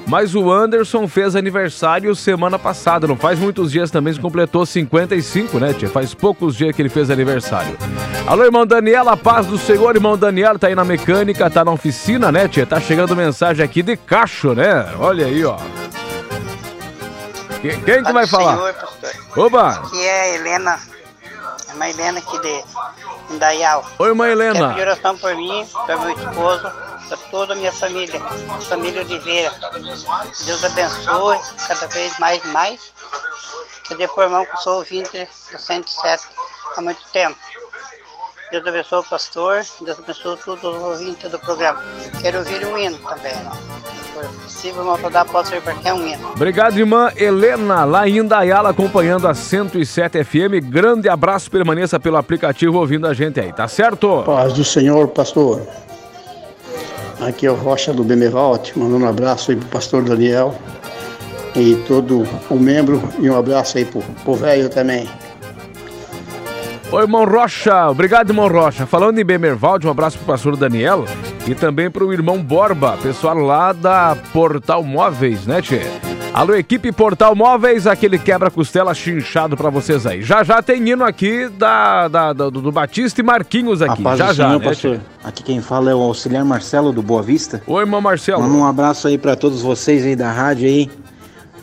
Mas 0.06 0.34
o 0.34 0.50
Anderson 0.50 1.06
fez 1.06 1.36
aniversário 1.36 2.14
semana 2.14 2.58
passada, 2.58 3.06
não 3.06 3.16
faz 3.16 3.38
muitos 3.38 3.72
dias 3.72 3.90
também, 3.90 4.14
se 4.14 4.20
completou 4.20 4.64
55, 4.64 5.58
né, 5.58 5.74
tia? 5.74 5.90
Faz 5.90 6.14
poucos 6.14 6.56
dias 6.56 6.74
que 6.74 6.80
ele 6.80 6.88
fez 6.88 7.10
aniversário. 7.10 7.76
Alô, 8.26 8.42
irmão 8.44 8.64
Daniela, 8.64 9.12
a 9.12 9.16
paz 9.18 9.46
do 9.46 9.58
Senhor, 9.58 9.94
irmão 9.94 10.16
Daniela, 10.16 10.58
tá 10.58 10.68
aí 10.68 10.74
na 10.74 10.84
mecânica, 10.84 11.50
tá 11.50 11.62
na 11.62 11.72
oficina, 11.72 12.32
né, 12.32 12.48
tia? 12.48 12.64
Tá 12.64 12.80
chegando 12.80 13.14
mensagem 13.14 13.62
aqui 13.62 13.82
de 13.82 13.98
cacho, 13.98 14.54
né? 14.54 14.94
Olha 14.98 15.26
aí, 15.26 15.44
ó. 15.44 15.58
Quem, 17.60 17.80
quem 17.80 18.02
que 18.02 18.12
vai 18.12 18.26
falar? 18.26 18.56
Senhor. 18.56 19.46
Oba! 19.46 19.68
Aqui 19.70 20.02
é 20.02 20.20
a 20.20 20.34
Helena. 20.36 20.95
Uma 21.76 21.90
Helena 21.90 22.20
aqui 22.20 22.38
de 22.40 22.64
Indaial. 23.34 23.84
Oi, 23.98 24.08
irmã 24.08 24.26
Helena. 24.28 24.70
Pedir 24.70 24.80
oração 24.80 25.18
por 25.18 25.36
mim, 25.36 25.68
para 25.84 25.98
meu 25.98 26.08
esposo, 26.08 26.62
para 26.62 27.16
toda 27.30 27.52
a 27.52 27.56
minha 27.56 27.70
família, 27.70 28.18
família 28.66 29.02
Oliveira. 29.02 29.52
Deus 30.46 30.64
abençoe 30.64 31.38
cada 31.68 31.86
vez 31.88 32.18
mais 32.18 32.42
e 32.42 32.46
mais. 32.48 32.92
Que 33.84 33.94
dê 33.94 34.08
por 34.08 34.26
mão 34.30 34.46
que 34.46 34.56
sou 34.56 34.78
ouvinte 34.78 35.28
do 35.52 35.58
107 35.58 36.26
há 36.78 36.80
muito 36.80 37.04
tempo. 37.12 37.38
Deus 38.50 38.66
abençoe 38.66 39.00
o 39.00 39.04
pastor, 39.04 39.62
Deus 39.82 39.98
abençoe 39.98 40.38
todos 40.38 40.64
os 40.64 40.82
ouvintes 40.82 41.30
do 41.30 41.38
programa. 41.38 41.82
Quero 42.22 42.38
ouvir 42.38 42.66
um 42.66 42.78
hino 42.78 42.98
também. 43.06 43.34
Se 43.34 43.95
for 44.16 44.28
possível, 44.42 44.84
não 44.84 45.10
dar, 45.10 45.24
posso 45.26 45.54
ir 45.54 45.60
para 45.60 45.74
quem 45.74 45.90
é 45.90 45.94
um. 45.94 46.30
Obrigado, 46.34 46.78
irmã 46.78 47.10
Helena, 47.16 47.84
lá 47.84 48.08
em 48.08 48.18
Indaiala, 48.18 48.70
acompanhando 48.70 49.28
a 49.28 49.34
107 49.34 50.24
FM. 50.24 50.64
Grande 50.64 51.08
abraço, 51.08 51.50
permaneça 51.50 52.00
pelo 52.00 52.16
aplicativo 52.16 52.78
ouvindo 52.78 53.06
a 53.06 53.12
gente 53.12 53.38
aí, 53.38 53.52
tá 53.52 53.68
certo? 53.68 54.22
Paz 54.24 54.52
do 54.54 54.64
Senhor, 54.64 55.08
pastor. 55.08 55.62
Aqui 57.20 57.46
é 57.46 57.50
o 57.50 57.54
Rocha 57.54 57.92
do 57.92 58.04
Benevalte, 58.04 58.78
mandando 58.78 59.04
um 59.04 59.08
abraço 59.08 59.50
aí 59.50 59.56
pro 59.56 59.68
pastor 59.68 60.02
Daniel 60.02 60.54
e 61.54 61.74
todo 61.86 62.24
o 62.50 62.56
membro 62.56 63.02
e 63.18 63.28
um 63.28 63.36
abraço 63.36 63.78
aí 63.78 63.84
pro, 63.84 64.02
pro 64.24 64.34
velho 64.34 64.68
também. 64.68 65.08
Oi, 66.90 67.02
irmão 67.02 67.24
Rocha, 67.24 67.88
obrigado, 67.88 68.30
irmão 68.30 68.48
Rocha. 68.48 68.86
Falando 68.86 69.18
em 69.18 69.24
Bemervalde, 69.24 69.86
um 69.86 69.90
abraço 69.90 70.18
pro 70.18 70.26
pastor 70.26 70.56
Daniel 70.56 71.04
e 71.46 71.54
também 71.54 71.90
pro 71.90 72.12
irmão 72.12 72.42
Borba, 72.42 72.96
pessoal 73.02 73.36
lá 73.38 73.72
da 73.72 74.16
Portal 74.32 74.82
Móveis, 74.82 75.46
né, 75.46 75.62
Tchê? 75.62 75.80
Alô, 76.34 76.54
equipe 76.54 76.92
Portal 76.92 77.34
Móveis, 77.34 77.86
aquele 77.86 78.18
quebra-costela 78.18 78.92
chinchado 78.92 79.56
pra 79.56 79.70
vocês 79.70 80.06
aí. 80.06 80.22
Já 80.22 80.42
já 80.44 80.60
tem 80.60 80.86
hino 80.86 81.02
aqui 81.04 81.48
da, 81.48 82.08
da- 82.08 82.32
da- 82.34 82.50
do, 82.50 82.60
do 82.60 82.70
Batista 82.72 83.20
e 83.20 83.24
Marquinhos 83.24 83.80
aqui. 83.80 84.00
A 84.02 84.04
paz 84.04 84.18
já 84.18 84.32
já, 84.34 84.48
Senhor, 84.48 84.60
né, 84.60 84.66
pastor. 84.68 85.00
Aqui 85.24 85.42
quem 85.42 85.62
fala 85.62 85.90
é 85.90 85.94
o 85.94 86.00
auxiliar 86.02 86.44
Marcelo 86.44 86.92
do 86.92 87.02
Boa 87.02 87.22
Vista. 87.22 87.62
Oi, 87.66 87.82
irmão 87.82 88.00
Marcelo. 88.02 88.42
Manda 88.42 88.54
um 88.54 88.66
abraço 88.66 89.08
aí 89.08 89.16
pra 89.16 89.34
todos 89.34 89.62
vocês 89.62 90.04
aí 90.04 90.14
da 90.14 90.30
rádio 90.30 90.68
aí. 90.68 90.90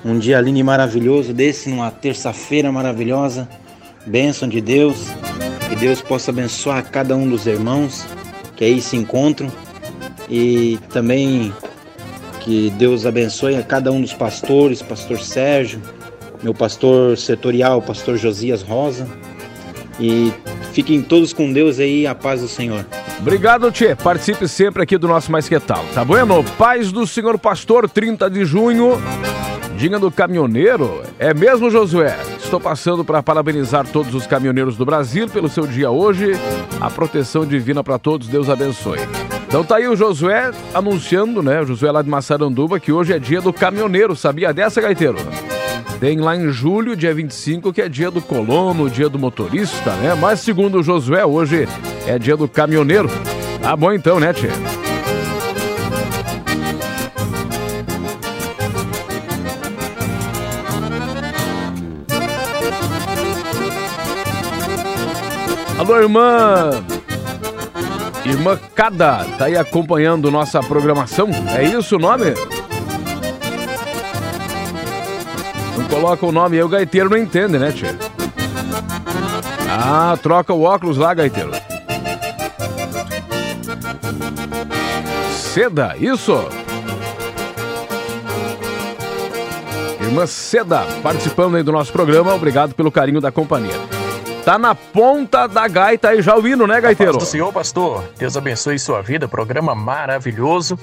Um 0.03 0.17
dia 0.17 0.41
lindo 0.41 0.57
e 0.59 0.63
maravilhoso 0.63 1.33
desse, 1.33 1.69
numa 1.69 1.91
terça-feira 1.91 2.71
maravilhosa. 2.71 3.47
Bênção 4.07 4.47
de 4.49 4.59
Deus. 4.59 5.07
Que 5.69 5.75
Deus 5.75 6.01
possa 6.01 6.31
abençoar 6.31 6.83
cada 6.89 7.15
um 7.15 7.29
dos 7.29 7.45
irmãos 7.45 8.05
que 8.55 8.65
aí 8.65 8.81
se 8.81 8.97
encontram. 8.97 9.49
E 10.29 10.79
também 10.89 11.53
Que 12.41 12.69
Deus 12.71 13.05
abençoe 13.05 13.55
a 13.55 13.63
cada 13.63 13.91
um 13.91 14.01
dos 14.01 14.13
pastores, 14.13 14.81
pastor 14.81 15.19
Sérgio, 15.19 15.81
meu 16.43 16.53
pastor 16.53 17.17
setorial, 17.17 17.81
pastor 17.81 18.17
Josias 18.17 18.61
Rosa. 18.61 19.07
E 19.99 20.33
fiquem 20.73 21.01
todos 21.01 21.31
com 21.31 21.53
Deus 21.53 21.79
aí, 21.79 22.05
a 22.05 22.13
paz 22.13 22.41
do 22.41 22.47
Senhor. 22.47 22.85
Obrigado, 23.19 23.71
Tchê. 23.71 23.95
Participe 23.95 24.47
sempre 24.47 24.83
aqui 24.83 24.97
do 24.97 25.07
nosso 25.07 25.31
Mais 25.31 25.47
Que 25.47 25.57
Tal, 25.59 25.85
tá 25.93 26.03
bueno? 26.03 26.43
Paz 26.57 26.91
do 26.91 27.07
Senhor 27.07 27.37
Pastor, 27.39 27.89
30 27.89 28.29
de 28.29 28.43
junho. 28.43 29.01
Dia 29.77 29.97
do 29.97 30.11
caminhoneiro. 30.11 31.01
É 31.17 31.33
mesmo, 31.33 31.69
Josué? 31.69 32.17
Estou 32.37 32.59
passando 32.59 33.03
para 33.03 33.23
parabenizar 33.23 33.87
todos 33.87 34.13
os 34.13 34.27
caminhoneiros 34.27 34.75
do 34.75 34.85
Brasil 34.85 35.27
pelo 35.29 35.49
seu 35.49 35.65
dia 35.65 35.89
hoje. 35.89 36.33
A 36.79 36.89
proteção 36.89 37.45
divina 37.45 37.83
para 37.83 37.97
todos, 37.97 38.27
Deus 38.27 38.49
abençoe. 38.49 38.99
Então 39.53 39.63
tá 39.63 39.75
aí 39.75 39.87
o 39.87 39.95
Josué 39.95 40.49
anunciando, 40.73 41.43
né? 41.43 41.61
O 41.61 41.65
Josué 41.67 41.91
lá 41.91 42.01
de 42.01 42.09
Massaranduba, 42.09 42.79
que 42.79 42.91
hoje 42.91 43.13
é 43.13 43.19
dia 43.19 43.39
do 43.39 43.53
caminhoneiro. 43.53 44.15
Sabia 44.15 44.51
dessa, 44.51 44.81
Gaiteiro? 44.81 45.15
Tem 45.99 46.19
lá 46.19 46.35
em 46.35 46.49
julho, 46.49 46.95
dia 46.95 47.13
25, 47.13 47.71
que 47.71 47.79
é 47.79 47.87
dia 47.87 48.09
do 48.09 48.19
colono, 48.19 48.89
dia 48.89 49.07
do 49.07 49.19
motorista, 49.19 49.93
né? 49.97 50.15
Mas 50.15 50.39
segundo 50.39 50.79
o 50.79 50.83
Josué, 50.83 51.23
hoje 51.23 51.67
é 52.07 52.17
dia 52.17 52.35
do 52.35 52.47
caminhoneiro. 52.47 53.07
Tá 53.61 53.75
bom 53.75 53.93
então, 53.93 54.19
né, 54.19 54.33
Tchê? 54.33 54.47
Alô, 65.77 65.97
irmã! 65.99 67.02
Irmã 68.25 68.57
Cada, 68.73 69.25
tá 69.37 69.45
aí 69.45 69.57
acompanhando 69.57 70.31
nossa 70.31 70.61
programação. 70.61 71.29
É 71.55 71.63
isso 71.63 71.97
o 71.97 71.99
nome? 71.99 72.33
Não 75.77 75.85
coloca 75.89 76.25
o 76.25 76.31
nome 76.31 76.57
aí, 76.57 76.63
o 76.63 76.69
gaiteiro 76.69 77.09
não 77.09 77.17
entende, 77.17 77.59
né, 77.59 77.71
tia? 77.71 77.97
Ah, 79.69 80.17
troca 80.21 80.53
o 80.53 80.61
óculos 80.61 80.97
lá, 80.97 81.13
gaiteiro. 81.13 81.51
Seda, 85.31 85.95
isso! 85.99 86.47
Irmã 89.99 90.25
Seda, 90.27 90.85
participando 91.01 91.55
aí 91.55 91.63
do 91.63 91.71
nosso 91.71 91.91
programa, 91.91 92.33
obrigado 92.33 92.73
pelo 92.73 92.91
carinho 92.91 93.19
da 93.19 93.31
companhia. 93.31 94.02
Tá 94.45 94.57
na 94.57 94.75
ponta 94.75 95.47
da 95.47 95.67
gaita 95.69 96.09
aí 96.09 96.21
já 96.21 96.35
o 96.35 96.45
hino, 96.45 96.67
né, 96.67 96.81
gaiteiro? 96.81 97.17
Do 97.17 97.25
Senhor, 97.25 97.51
pastor. 97.53 98.03
Deus 98.17 98.35
abençoe 98.35 98.77
sua 98.77 99.01
vida. 99.01 99.25
Programa 99.25 99.73
maravilhoso. 99.73 100.77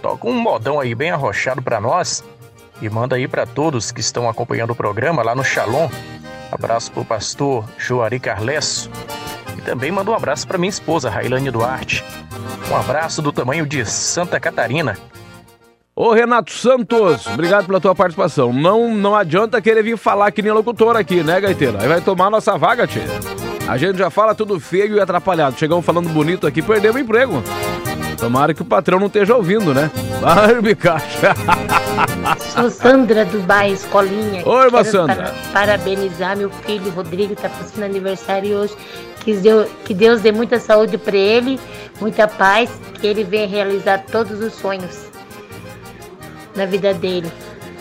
Toca 0.00 0.28
um 0.28 0.34
modão 0.34 0.78
aí 0.78 0.94
bem 0.94 1.10
arrochado 1.10 1.60
pra 1.60 1.80
nós. 1.80 2.22
E 2.80 2.88
manda 2.88 3.16
aí 3.16 3.26
pra 3.26 3.44
todos 3.44 3.90
que 3.90 4.00
estão 4.00 4.28
acompanhando 4.28 4.70
o 4.70 4.76
programa 4.76 5.20
lá 5.22 5.34
no 5.34 5.42
Shalom. 5.42 5.88
Abraço 6.50 6.92
pro 6.92 7.04
pastor 7.04 7.64
Joari 7.76 8.20
Carlesso. 8.20 8.88
E 9.58 9.60
também 9.62 9.90
manda 9.90 10.10
um 10.10 10.14
abraço 10.14 10.46
pra 10.46 10.58
minha 10.58 10.70
esposa, 10.70 11.10
Railane 11.10 11.50
Duarte. 11.50 12.04
Um 12.70 12.76
abraço 12.76 13.20
do 13.20 13.32
tamanho 13.32 13.66
de 13.66 13.84
Santa 13.84 14.38
Catarina. 14.38 14.96
Ô 16.02 16.12
Renato 16.12 16.50
Santos, 16.50 17.28
obrigado 17.28 17.66
pela 17.66 17.80
tua 17.80 17.94
participação. 17.94 18.52
Não, 18.52 18.92
não 18.92 19.14
adianta 19.14 19.62
querer 19.62 19.84
vir 19.84 19.96
falar 19.96 20.32
que 20.32 20.42
nem 20.42 20.50
locutor 20.50 20.96
aqui, 20.96 21.22
né, 21.22 21.40
Gaiteiro? 21.40 21.78
Aí 21.80 21.86
vai 21.86 22.00
tomar 22.00 22.28
nossa 22.28 22.58
vaga, 22.58 22.88
tia. 22.88 23.04
A 23.68 23.78
gente 23.78 23.98
já 23.98 24.10
fala 24.10 24.34
tudo 24.34 24.58
feio 24.58 24.96
e 24.96 25.00
atrapalhado. 25.00 25.56
Chegamos 25.56 25.86
falando 25.86 26.08
bonito 26.08 26.44
aqui, 26.44 26.60
perdemos 26.60 26.96
o 26.96 27.04
emprego. 27.04 27.40
Tomara 28.18 28.52
que 28.52 28.62
o 28.62 28.64
patrão 28.64 28.98
não 28.98 29.06
esteja 29.06 29.36
ouvindo, 29.36 29.72
né? 29.72 29.92
Barbie 30.20 30.74
Caixa. 30.74 31.36
Sou 32.52 32.68
Sandra 32.68 33.24
do 33.24 33.38
bairro 33.38 33.74
Escolinha. 33.74 34.42
Oi, 34.44 34.64
irmã 34.66 34.82
Sandra. 34.82 35.14
para- 35.14 35.34
parabenizar 35.52 36.36
meu 36.36 36.50
filho 36.50 36.90
Rodrigo, 36.90 37.34
está 37.34 37.48
fazendo 37.48 37.84
aniversário 37.84 38.56
hoje. 38.56 38.74
Que 39.20 39.34
Deus, 39.34 39.68
que 39.84 39.94
Deus 39.94 40.20
dê 40.20 40.32
muita 40.32 40.58
saúde 40.58 40.98
para 40.98 41.16
ele, 41.16 41.60
muita 42.00 42.26
paz, 42.26 42.68
que 43.00 43.06
ele 43.06 43.22
venha 43.22 43.46
realizar 43.46 44.04
todos 44.10 44.40
os 44.40 44.52
sonhos 44.54 45.11
na 46.54 46.66
vida 46.66 46.92
dele. 46.94 47.30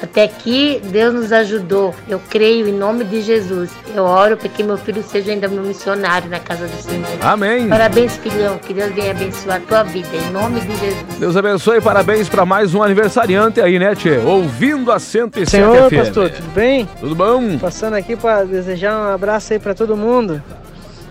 Até 0.02 0.24
aqui, 0.24 0.82
Deus 0.86 1.14
nos 1.14 1.32
ajudou. 1.32 1.94
Eu 2.10 2.20
creio 2.28 2.68
em 2.68 2.74
nome 2.74 3.04
de 3.04 3.22
Jesus. 3.22 3.70
Eu 3.96 4.04
oro 4.04 4.36
para 4.36 4.50
que 4.50 4.64
meu 4.64 4.76
filho 4.76 5.04
seja 5.04 5.32
ainda 5.32 5.48
meu 5.48 5.62
missionário 5.62 6.28
na 6.28 6.40
casa 6.40 6.68
do 6.68 6.76
Senhor. 6.82 7.06
Amém. 7.22 7.70
Parabéns, 7.70 8.18
filhão. 8.18 8.58
Que 8.58 8.74
Deus 8.74 8.92
venha 8.96 9.12
abençoar 9.12 9.58
a 9.58 9.60
tua 9.60 9.84
vida. 9.84 10.10
Em 10.12 10.32
nome 10.32 10.60
de 10.62 10.76
Jesus. 10.76 11.20
Deus 11.20 11.38
abençoe 11.38 11.78
e 11.78 11.82
parabéns 11.82 12.28
para 12.28 12.44
mais 12.48 12.74
um 12.74 12.82
aniversariante 12.82 13.62
aí, 13.62 13.78
né, 13.78 13.94
Tchê? 13.94 14.18
Ouvindo 14.18 14.92
a 14.92 14.98
107 14.98 15.52
Senhor, 15.52 15.88
FM. 15.88 15.96
pastor, 15.96 16.30
tudo 16.32 16.52
bem? 16.52 16.90
Tudo 17.00 17.14
bom? 17.14 17.60
Passando 17.60 17.94
aqui 17.94 18.16
para 18.16 18.44
desejar 18.44 18.98
um 18.98 19.14
abraço 19.14 19.54
aí 19.54 19.60
para 19.60 19.76
todo 19.76 19.96
mundo 19.96 20.42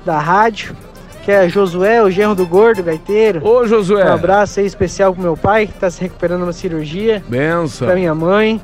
da 0.04 0.18
rádio, 0.18 0.74
que 1.24 1.30
é 1.30 1.48
Josué, 1.48 2.02
o 2.02 2.10
genro 2.10 2.34
do 2.34 2.46
gordo, 2.46 2.82
gaiteiro. 2.82 3.46
Ô, 3.46 3.66
Josué. 3.66 4.04
Um 4.04 4.14
abraço 4.14 4.60
aí 4.60 4.66
especial 4.66 5.12
pro 5.12 5.22
meu 5.22 5.36
pai, 5.36 5.66
que 5.66 5.74
tá 5.74 5.90
se 5.90 6.00
recuperando 6.00 6.42
uma 6.42 6.52
cirurgia. 6.52 7.22
Benção. 7.28 7.86
Pra 7.86 7.96
minha 7.96 8.14
mãe, 8.14 8.60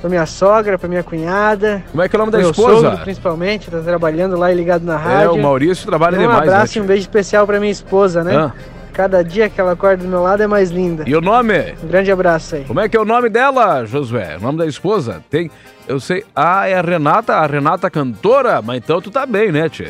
pra 0.00 0.10
minha 0.10 0.26
sogra, 0.26 0.78
pra 0.78 0.88
minha 0.88 1.02
cunhada. 1.02 1.82
Como 1.90 2.02
é 2.02 2.08
que 2.08 2.16
é 2.16 2.18
o 2.18 2.20
nome 2.20 2.32
da 2.32 2.38
meu 2.38 2.50
esposa? 2.50 2.90
Sogro, 2.90 2.98
principalmente, 3.04 3.70
tá 3.70 3.80
trabalhando 3.80 4.36
lá 4.36 4.52
e 4.52 4.54
ligado 4.54 4.84
na 4.84 4.94
É, 4.94 4.96
rádio. 4.98 5.34
o 5.34 5.42
Maurício 5.42 5.86
trabalha 5.86 6.16
um 6.16 6.20
demais, 6.20 6.40
né, 6.40 6.46
abraço 6.46 6.72
e 6.72 6.74
tio? 6.74 6.82
um 6.82 6.86
beijo 6.86 7.02
especial 7.02 7.46
pra 7.46 7.60
minha 7.60 7.72
esposa, 7.72 8.22
né? 8.24 8.36
Ah. 8.36 8.52
Cada 8.92 9.22
dia 9.22 9.50
que 9.50 9.60
ela 9.60 9.72
acorda 9.72 10.02
do 10.02 10.08
meu 10.08 10.22
lado 10.22 10.42
é 10.42 10.46
mais 10.46 10.70
linda. 10.70 11.04
E 11.06 11.14
o 11.14 11.20
nome? 11.20 11.74
Um 11.84 11.86
grande 11.86 12.10
abraço 12.10 12.54
aí. 12.56 12.64
Como 12.64 12.80
é 12.80 12.88
que 12.88 12.96
é 12.96 13.00
o 13.00 13.04
nome 13.04 13.28
dela, 13.28 13.84
Josué? 13.84 14.38
O 14.38 14.42
nome 14.42 14.56
da 14.56 14.64
esposa? 14.66 15.22
Tem. 15.28 15.50
Eu 15.86 16.00
sei. 16.00 16.24
Ah, 16.34 16.66
é 16.66 16.74
a 16.78 16.80
Renata, 16.80 17.34
a 17.34 17.46
Renata 17.46 17.90
cantora? 17.90 18.62
Mas 18.62 18.78
então 18.78 18.98
tu 19.02 19.10
tá 19.10 19.26
bem, 19.26 19.52
né, 19.52 19.68
Tchê? 19.68 19.88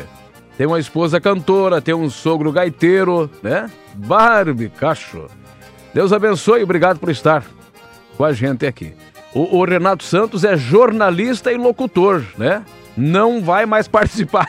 Tem 0.57 0.65
uma 0.65 0.79
esposa 0.79 1.21
cantora, 1.21 1.79
tem 1.79 1.93
um 1.93 2.09
sogro 2.09 2.51
gaiteiro, 2.51 3.29
né? 3.43 3.69
Barbie, 3.93 4.69
cacho. 4.69 5.27
Deus 5.93 6.11
abençoe 6.11 6.63
obrigado 6.63 6.99
por 6.99 7.09
estar 7.09 7.43
com 8.17 8.25
a 8.25 8.33
gente 8.33 8.65
aqui. 8.65 8.93
O, 9.33 9.59
o 9.59 9.65
Renato 9.65 10.03
Santos 10.03 10.43
é 10.43 10.57
jornalista 10.57 11.51
e 11.51 11.57
locutor, 11.57 12.23
né? 12.37 12.63
Não 12.95 13.41
vai 13.41 13.67
mais 13.67 13.87
participar. 13.87 14.47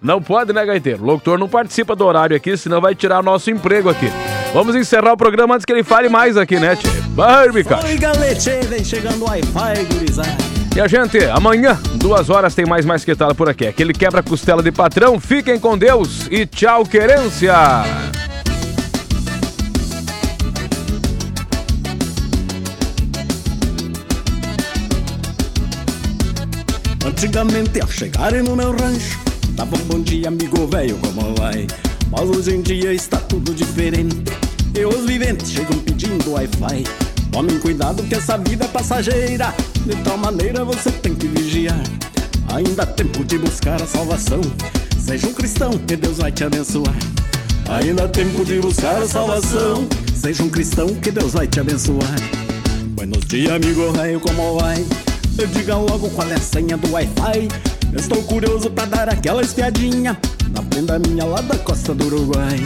Não 0.00 0.20
pode, 0.20 0.52
né, 0.52 0.66
Gaiteiro? 0.66 1.02
O 1.02 1.06
locutor 1.06 1.38
não 1.38 1.48
participa 1.48 1.94
do 1.94 2.04
horário 2.04 2.36
aqui, 2.36 2.56
senão 2.56 2.80
vai 2.80 2.94
tirar 2.94 3.22
nosso 3.22 3.50
emprego 3.52 3.88
aqui. 3.88 4.10
Vamos 4.52 4.74
encerrar 4.74 5.12
o 5.12 5.16
programa 5.16 5.54
antes 5.54 5.64
que 5.64 5.72
ele 5.72 5.84
fale 5.84 6.08
mais 6.08 6.36
aqui, 6.36 6.58
né, 6.58 6.74
Tchê? 6.74 6.88
Barbie, 7.10 7.62
cacho. 7.62 7.86
Oi, 7.86 7.96
chegando 8.84 9.22
o 9.22 9.28
Wi-Fi, 9.28 9.84
gurizada. 9.94 10.51
E 10.74 10.80
a 10.80 10.88
gente, 10.88 11.18
amanhã, 11.26 11.78
duas 11.96 12.30
horas, 12.30 12.54
tem 12.54 12.64
mais 12.64 12.86
mais 12.86 13.04
que 13.04 13.14
tal 13.14 13.34
por 13.34 13.46
aqui. 13.46 13.66
Aquele 13.66 13.92
quebra-costela 13.92 14.62
de 14.62 14.72
patrão. 14.72 15.20
Fiquem 15.20 15.58
com 15.58 15.76
Deus 15.76 16.26
e 16.30 16.46
tchau, 16.46 16.84
querência! 16.84 17.54
Antigamente, 27.04 27.78
ao 27.80 27.88
chegarem 27.88 28.42
no 28.42 28.56
meu 28.56 28.70
rancho, 28.72 29.18
dava 29.50 29.76
um 29.76 29.84
bom 29.84 30.00
dia, 30.00 30.28
amigo 30.28 30.66
velho, 30.68 30.96
como 30.98 31.34
vai? 31.34 31.66
Mas 32.10 32.30
hoje 32.30 32.56
em 32.56 32.62
dia 32.62 32.94
está 32.94 33.18
tudo 33.18 33.52
diferente. 33.54 34.22
E 34.74 34.84
os 34.86 35.04
viventes 35.04 35.50
chegam 35.50 35.78
pedindo 35.80 36.32
Wi-Fi. 36.32 37.11
Tomem 37.32 37.58
cuidado 37.58 38.02
que 38.02 38.14
essa 38.14 38.36
vida 38.36 38.66
é 38.66 38.68
passageira. 38.68 39.54
De 39.86 39.96
tal 40.04 40.18
maneira 40.18 40.64
você 40.66 40.90
tem 40.90 41.14
que 41.14 41.26
vigiar. 41.26 41.82
Ainda 42.54 42.82
há 42.82 42.86
tempo 42.86 43.24
de 43.24 43.38
buscar 43.38 43.80
a 43.80 43.86
salvação. 43.86 44.42
Seja 44.98 45.26
um 45.26 45.32
cristão 45.32 45.70
que 45.70 45.96
Deus 45.96 46.18
vai 46.18 46.30
te 46.30 46.44
abençoar. 46.44 46.94
Ainda 47.70 48.04
há 48.04 48.08
tempo 48.08 48.44
de 48.44 48.60
buscar 48.60 49.02
a 49.02 49.08
salvação. 49.08 49.88
Seja 50.14 50.42
um 50.42 50.50
cristão 50.50 50.88
que 50.88 51.10
Deus 51.10 51.32
vai 51.32 51.48
te 51.48 51.58
abençoar. 51.58 52.16
Buenos 52.90 53.24
dias, 53.24 53.50
amigo 53.50 53.90
velho, 53.92 54.20
como 54.20 54.60
vai? 54.60 54.84
Me 55.38 55.46
diga 55.54 55.76
logo 55.76 56.10
qual 56.10 56.28
é 56.28 56.34
a 56.34 56.38
senha 56.38 56.76
do 56.76 56.92
Wi-Fi. 56.92 57.48
Estou 57.96 58.22
curioso 58.24 58.70
pra 58.70 58.84
dar 58.84 59.08
aquela 59.08 59.40
espiadinha 59.40 60.18
na 60.50 60.62
prenda 60.62 60.98
minha 60.98 61.24
lá 61.24 61.40
da 61.40 61.56
costa 61.56 61.94
do 61.94 62.04
Uruguai. 62.04 62.62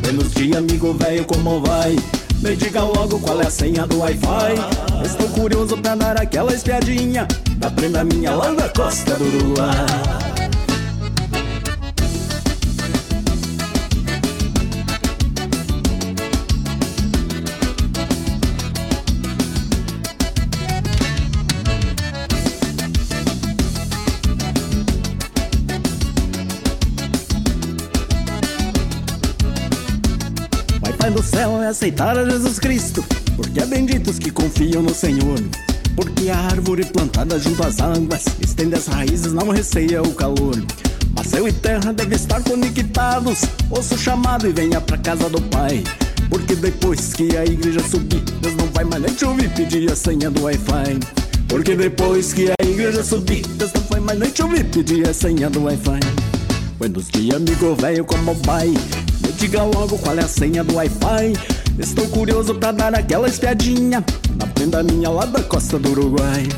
Buenos 0.00 0.32
dias, 0.32 0.56
amigo 0.56 0.94
velho, 0.94 1.24
como 1.24 1.60
vai? 1.60 1.96
Me 2.42 2.54
diga 2.54 2.82
logo 2.82 3.18
qual 3.20 3.40
é 3.40 3.46
a 3.46 3.50
senha 3.50 3.86
do 3.86 3.98
Wi-Fi. 3.98 5.04
Estou 5.04 5.28
curioso 5.30 5.76
pra 5.78 5.94
dar 5.94 6.20
aquela 6.20 6.52
espiadinha 6.52 7.26
na 7.60 7.70
prenda 7.70 8.04
minha 8.04 8.34
lá 8.34 8.50
da 8.52 8.68
costa 8.68 9.14
do 9.14 9.24
Uruguai. 9.24 10.25
Aceitar 31.76 32.16
a 32.16 32.24
Jesus 32.24 32.58
Cristo, 32.58 33.04
porque 33.36 33.60
é 33.60 33.66
benditos 33.66 34.18
que 34.18 34.30
confiam 34.30 34.82
no 34.82 34.94
Senhor. 34.94 35.38
Porque 35.94 36.30
a 36.30 36.38
árvore 36.38 36.86
plantada 36.86 37.38
junto 37.38 37.62
às 37.62 37.80
águas 37.80 38.24
estende 38.40 38.76
as 38.76 38.86
raízes, 38.86 39.34
não 39.34 39.50
receia 39.50 40.02
o 40.02 40.14
calor. 40.14 40.56
Mas 41.14 41.26
céu 41.26 41.46
e 41.46 41.52
terra 41.52 41.92
devem 41.92 42.16
estar 42.16 42.42
conectados. 42.42 43.42
Ouça 43.68 43.94
o 43.94 43.98
chamado 43.98 44.48
e 44.48 44.52
venha 44.52 44.80
pra 44.80 44.96
casa 44.96 45.28
do 45.28 45.40
Pai. 45.42 45.84
Porque 46.30 46.54
depois 46.54 47.12
que 47.12 47.36
a 47.36 47.44
igreja 47.44 47.80
subir, 47.86 48.22
Deus 48.40 48.56
não 48.56 48.68
vai 48.68 48.84
mais 48.84 49.02
nem 49.02 49.12
te 49.12 49.26
ouvir 49.26 49.50
pedir 49.50 49.92
a 49.92 49.96
senha 49.96 50.30
do 50.30 50.44
Wi-Fi. 50.44 50.98
Porque 51.46 51.76
depois 51.76 52.32
que 52.32 52.48
a 52.58 52.66
igreja 52.66 53.04
subir, 53.04 53.46
Deus 53.48 53.72
não 53.74 53.82
vai 53.82 54.00
mais 54.00 54.18
nem 54.18 54.30
te 54.30 54.42
ouvir 54.42 54.64
pedir 54.64 55.06
a 55.06 55.12
senha 55.12 55.50
do 55.50 55.64
Wi-Fi. 55.64 56.00
Buenos 56.78 57.08
dias, 57.08 57.36
amigo 57.36 57.74
velho, 57.74 58.04
como 58.06 58.32
vai? 58.46 58.68
Me 58.68 59.32
diga 59.38 59.62
logo 59.62 59.98
qual 59.98 60.18
é 60.18 60.22
a 60.22 60.28
senha 60.28 60.64
do 60.64 60.74
Wi-Fi. 60.76 61.55
Estou 61.78 62.06
curioso 62.08 62.54
pra 62.54 62.72
dar 62.72 62.94
aquela 62.94 63.28
espiadinha 63.28 64.02
na 64.38 64.46
prenda 64.46 64.82
minha 64.82 65.10
lá 65.10 65.26
da 65.26 65.42
costa 65.42 65.78
do 65.78 65.90
Uruguai. 65.90 66.48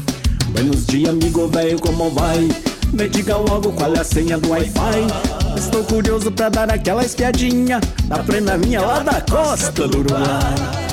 Buenos 0.51 0.87
dias, 0.87 1.11
amigo 1.11 1.49
velho, 1.49 1.79
como 1.81 2.11
vai? 2.11 2.49
Me 2.93 3.09
diga 3.09 3.37
logo 3.37 3.73
qual 3.73 3.95
é 3.95 3.99
a 4.01 4.05
senha 4.05 4.39
do 4.39 4.51
Wi-Fi. 4.51 5.59
Estou 5.59 5.83
curioso 5.85 6.31
pra 6.31 6.49
dar 6.49 6.71
aquela 6.71 7.05
espiadinha 7.05 7.81
na 8.07 8.19
prenda 8.19 8.57
minha 8.57 8.81
lá 8.81 9.01
da 9.01 9.21
costa 9.21 9.89
do 9.89 9.99
Uruguai. 9.99 10.88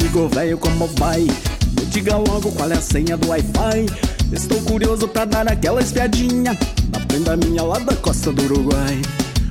Amigo 0.00 0.28
velho, 0.28 0.56
como 0.56 0.86
vai? 0.98 1.20
Me 1.20 1.86
diga 1.90 2.16
logo 2.16 2.50
qual 2.52 2.70
é 2.70 2.74
a 2.74 2.80
senha 2.80 3.16
do 3.18 3.28
Wi-Fi. 3.28 3.86
Estou 4.32 4.58
curioso 4.62 5.06
pra 5.06 5.26
dar 5.26 5.46
aquela 5.46 5.80
espiadinha 5.80 6.58
na 6.90 7.00
prenda 7.00 7.36
minha 7.36 7.62
lá 7.62 7.78
da 7.78 7.94
costa 7.96 8.32
do 8.32 8.42
Uruguai. 8.44 9.00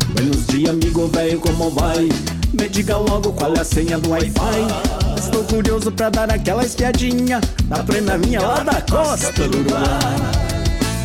Buenos 0.08 0.48
dias, 0.48 0.72
amigo 0.72 1.08
velho, 1.08 1.40
como 1.40 1.70
vai? 1.70 2.10
Me 2.54 2.68
diga 2.68 2.98
logo 2.98 3.32
qual 3.34 3.54
é 3.54 3.60
a 3.60 3.64
senha 3.64 4.00
do 4.00 4.10
Wi-Fi. 4.10 5.20
Estou 5.20 5.44
curioso 5.44 5.92
pra 5.92 6.10
dar 6.10 6.32
aquela 6.32 6.66
espiadinha 6.66 7.40
na 7.68 7.84
prenda 7.84 8.18
minha 8.18 8.42
lá 8.42 8.64
da 8.64 8.82
costa 8.82 9.48
do 9.48 9.60
Uruguai. 9.60 9.84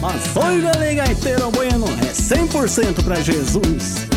Mas 0.01 0.37
olha, 0.37 0.95
gaiteiro 0.95 1.51
bueno, 1.51 1.87
é 2.01 2.13
100% 2.13 3.05
pra 3.05 3.21
Jesus. 3.21 4.14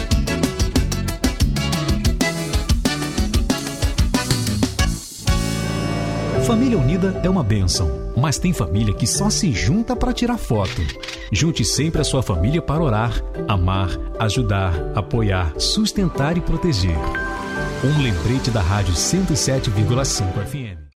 Família 6.47 6.77
unida 6.77 7.19
é 7.25 7.29
uma 7.29 7.43
bênção, 7.43 8.13
mas 8.15 8.39
tem 8.39 8.53
família 8.53 8.93
que 8.93 9.05
só 9.05 9.29
se 9.29 9.51
junta 9.51 9.97
para 9.97 10.13
tirar 10.13 10.37
foto. 10.37 10.81
Junte 11.29 11.65
sempre 11.65 11.99
a 11.99 12.05
sua 12.05 12.23
família 12.23 12.61
para 12.61 12.81
orar, 12.81 13.21
amar, 13.49 13.89
ajudar, 14.17 14.73
apoiar, 14.95 15.51
sustentar 15.59 16.37
e 16.37 16.41
proteger. 16.41 16.95
Um 17.83 18.01
lembrete 18.01 18.49
da 18.49 18.61
Rádio 18.61 18.93
107,5 18.93 20.45
FM. 20.45 20.77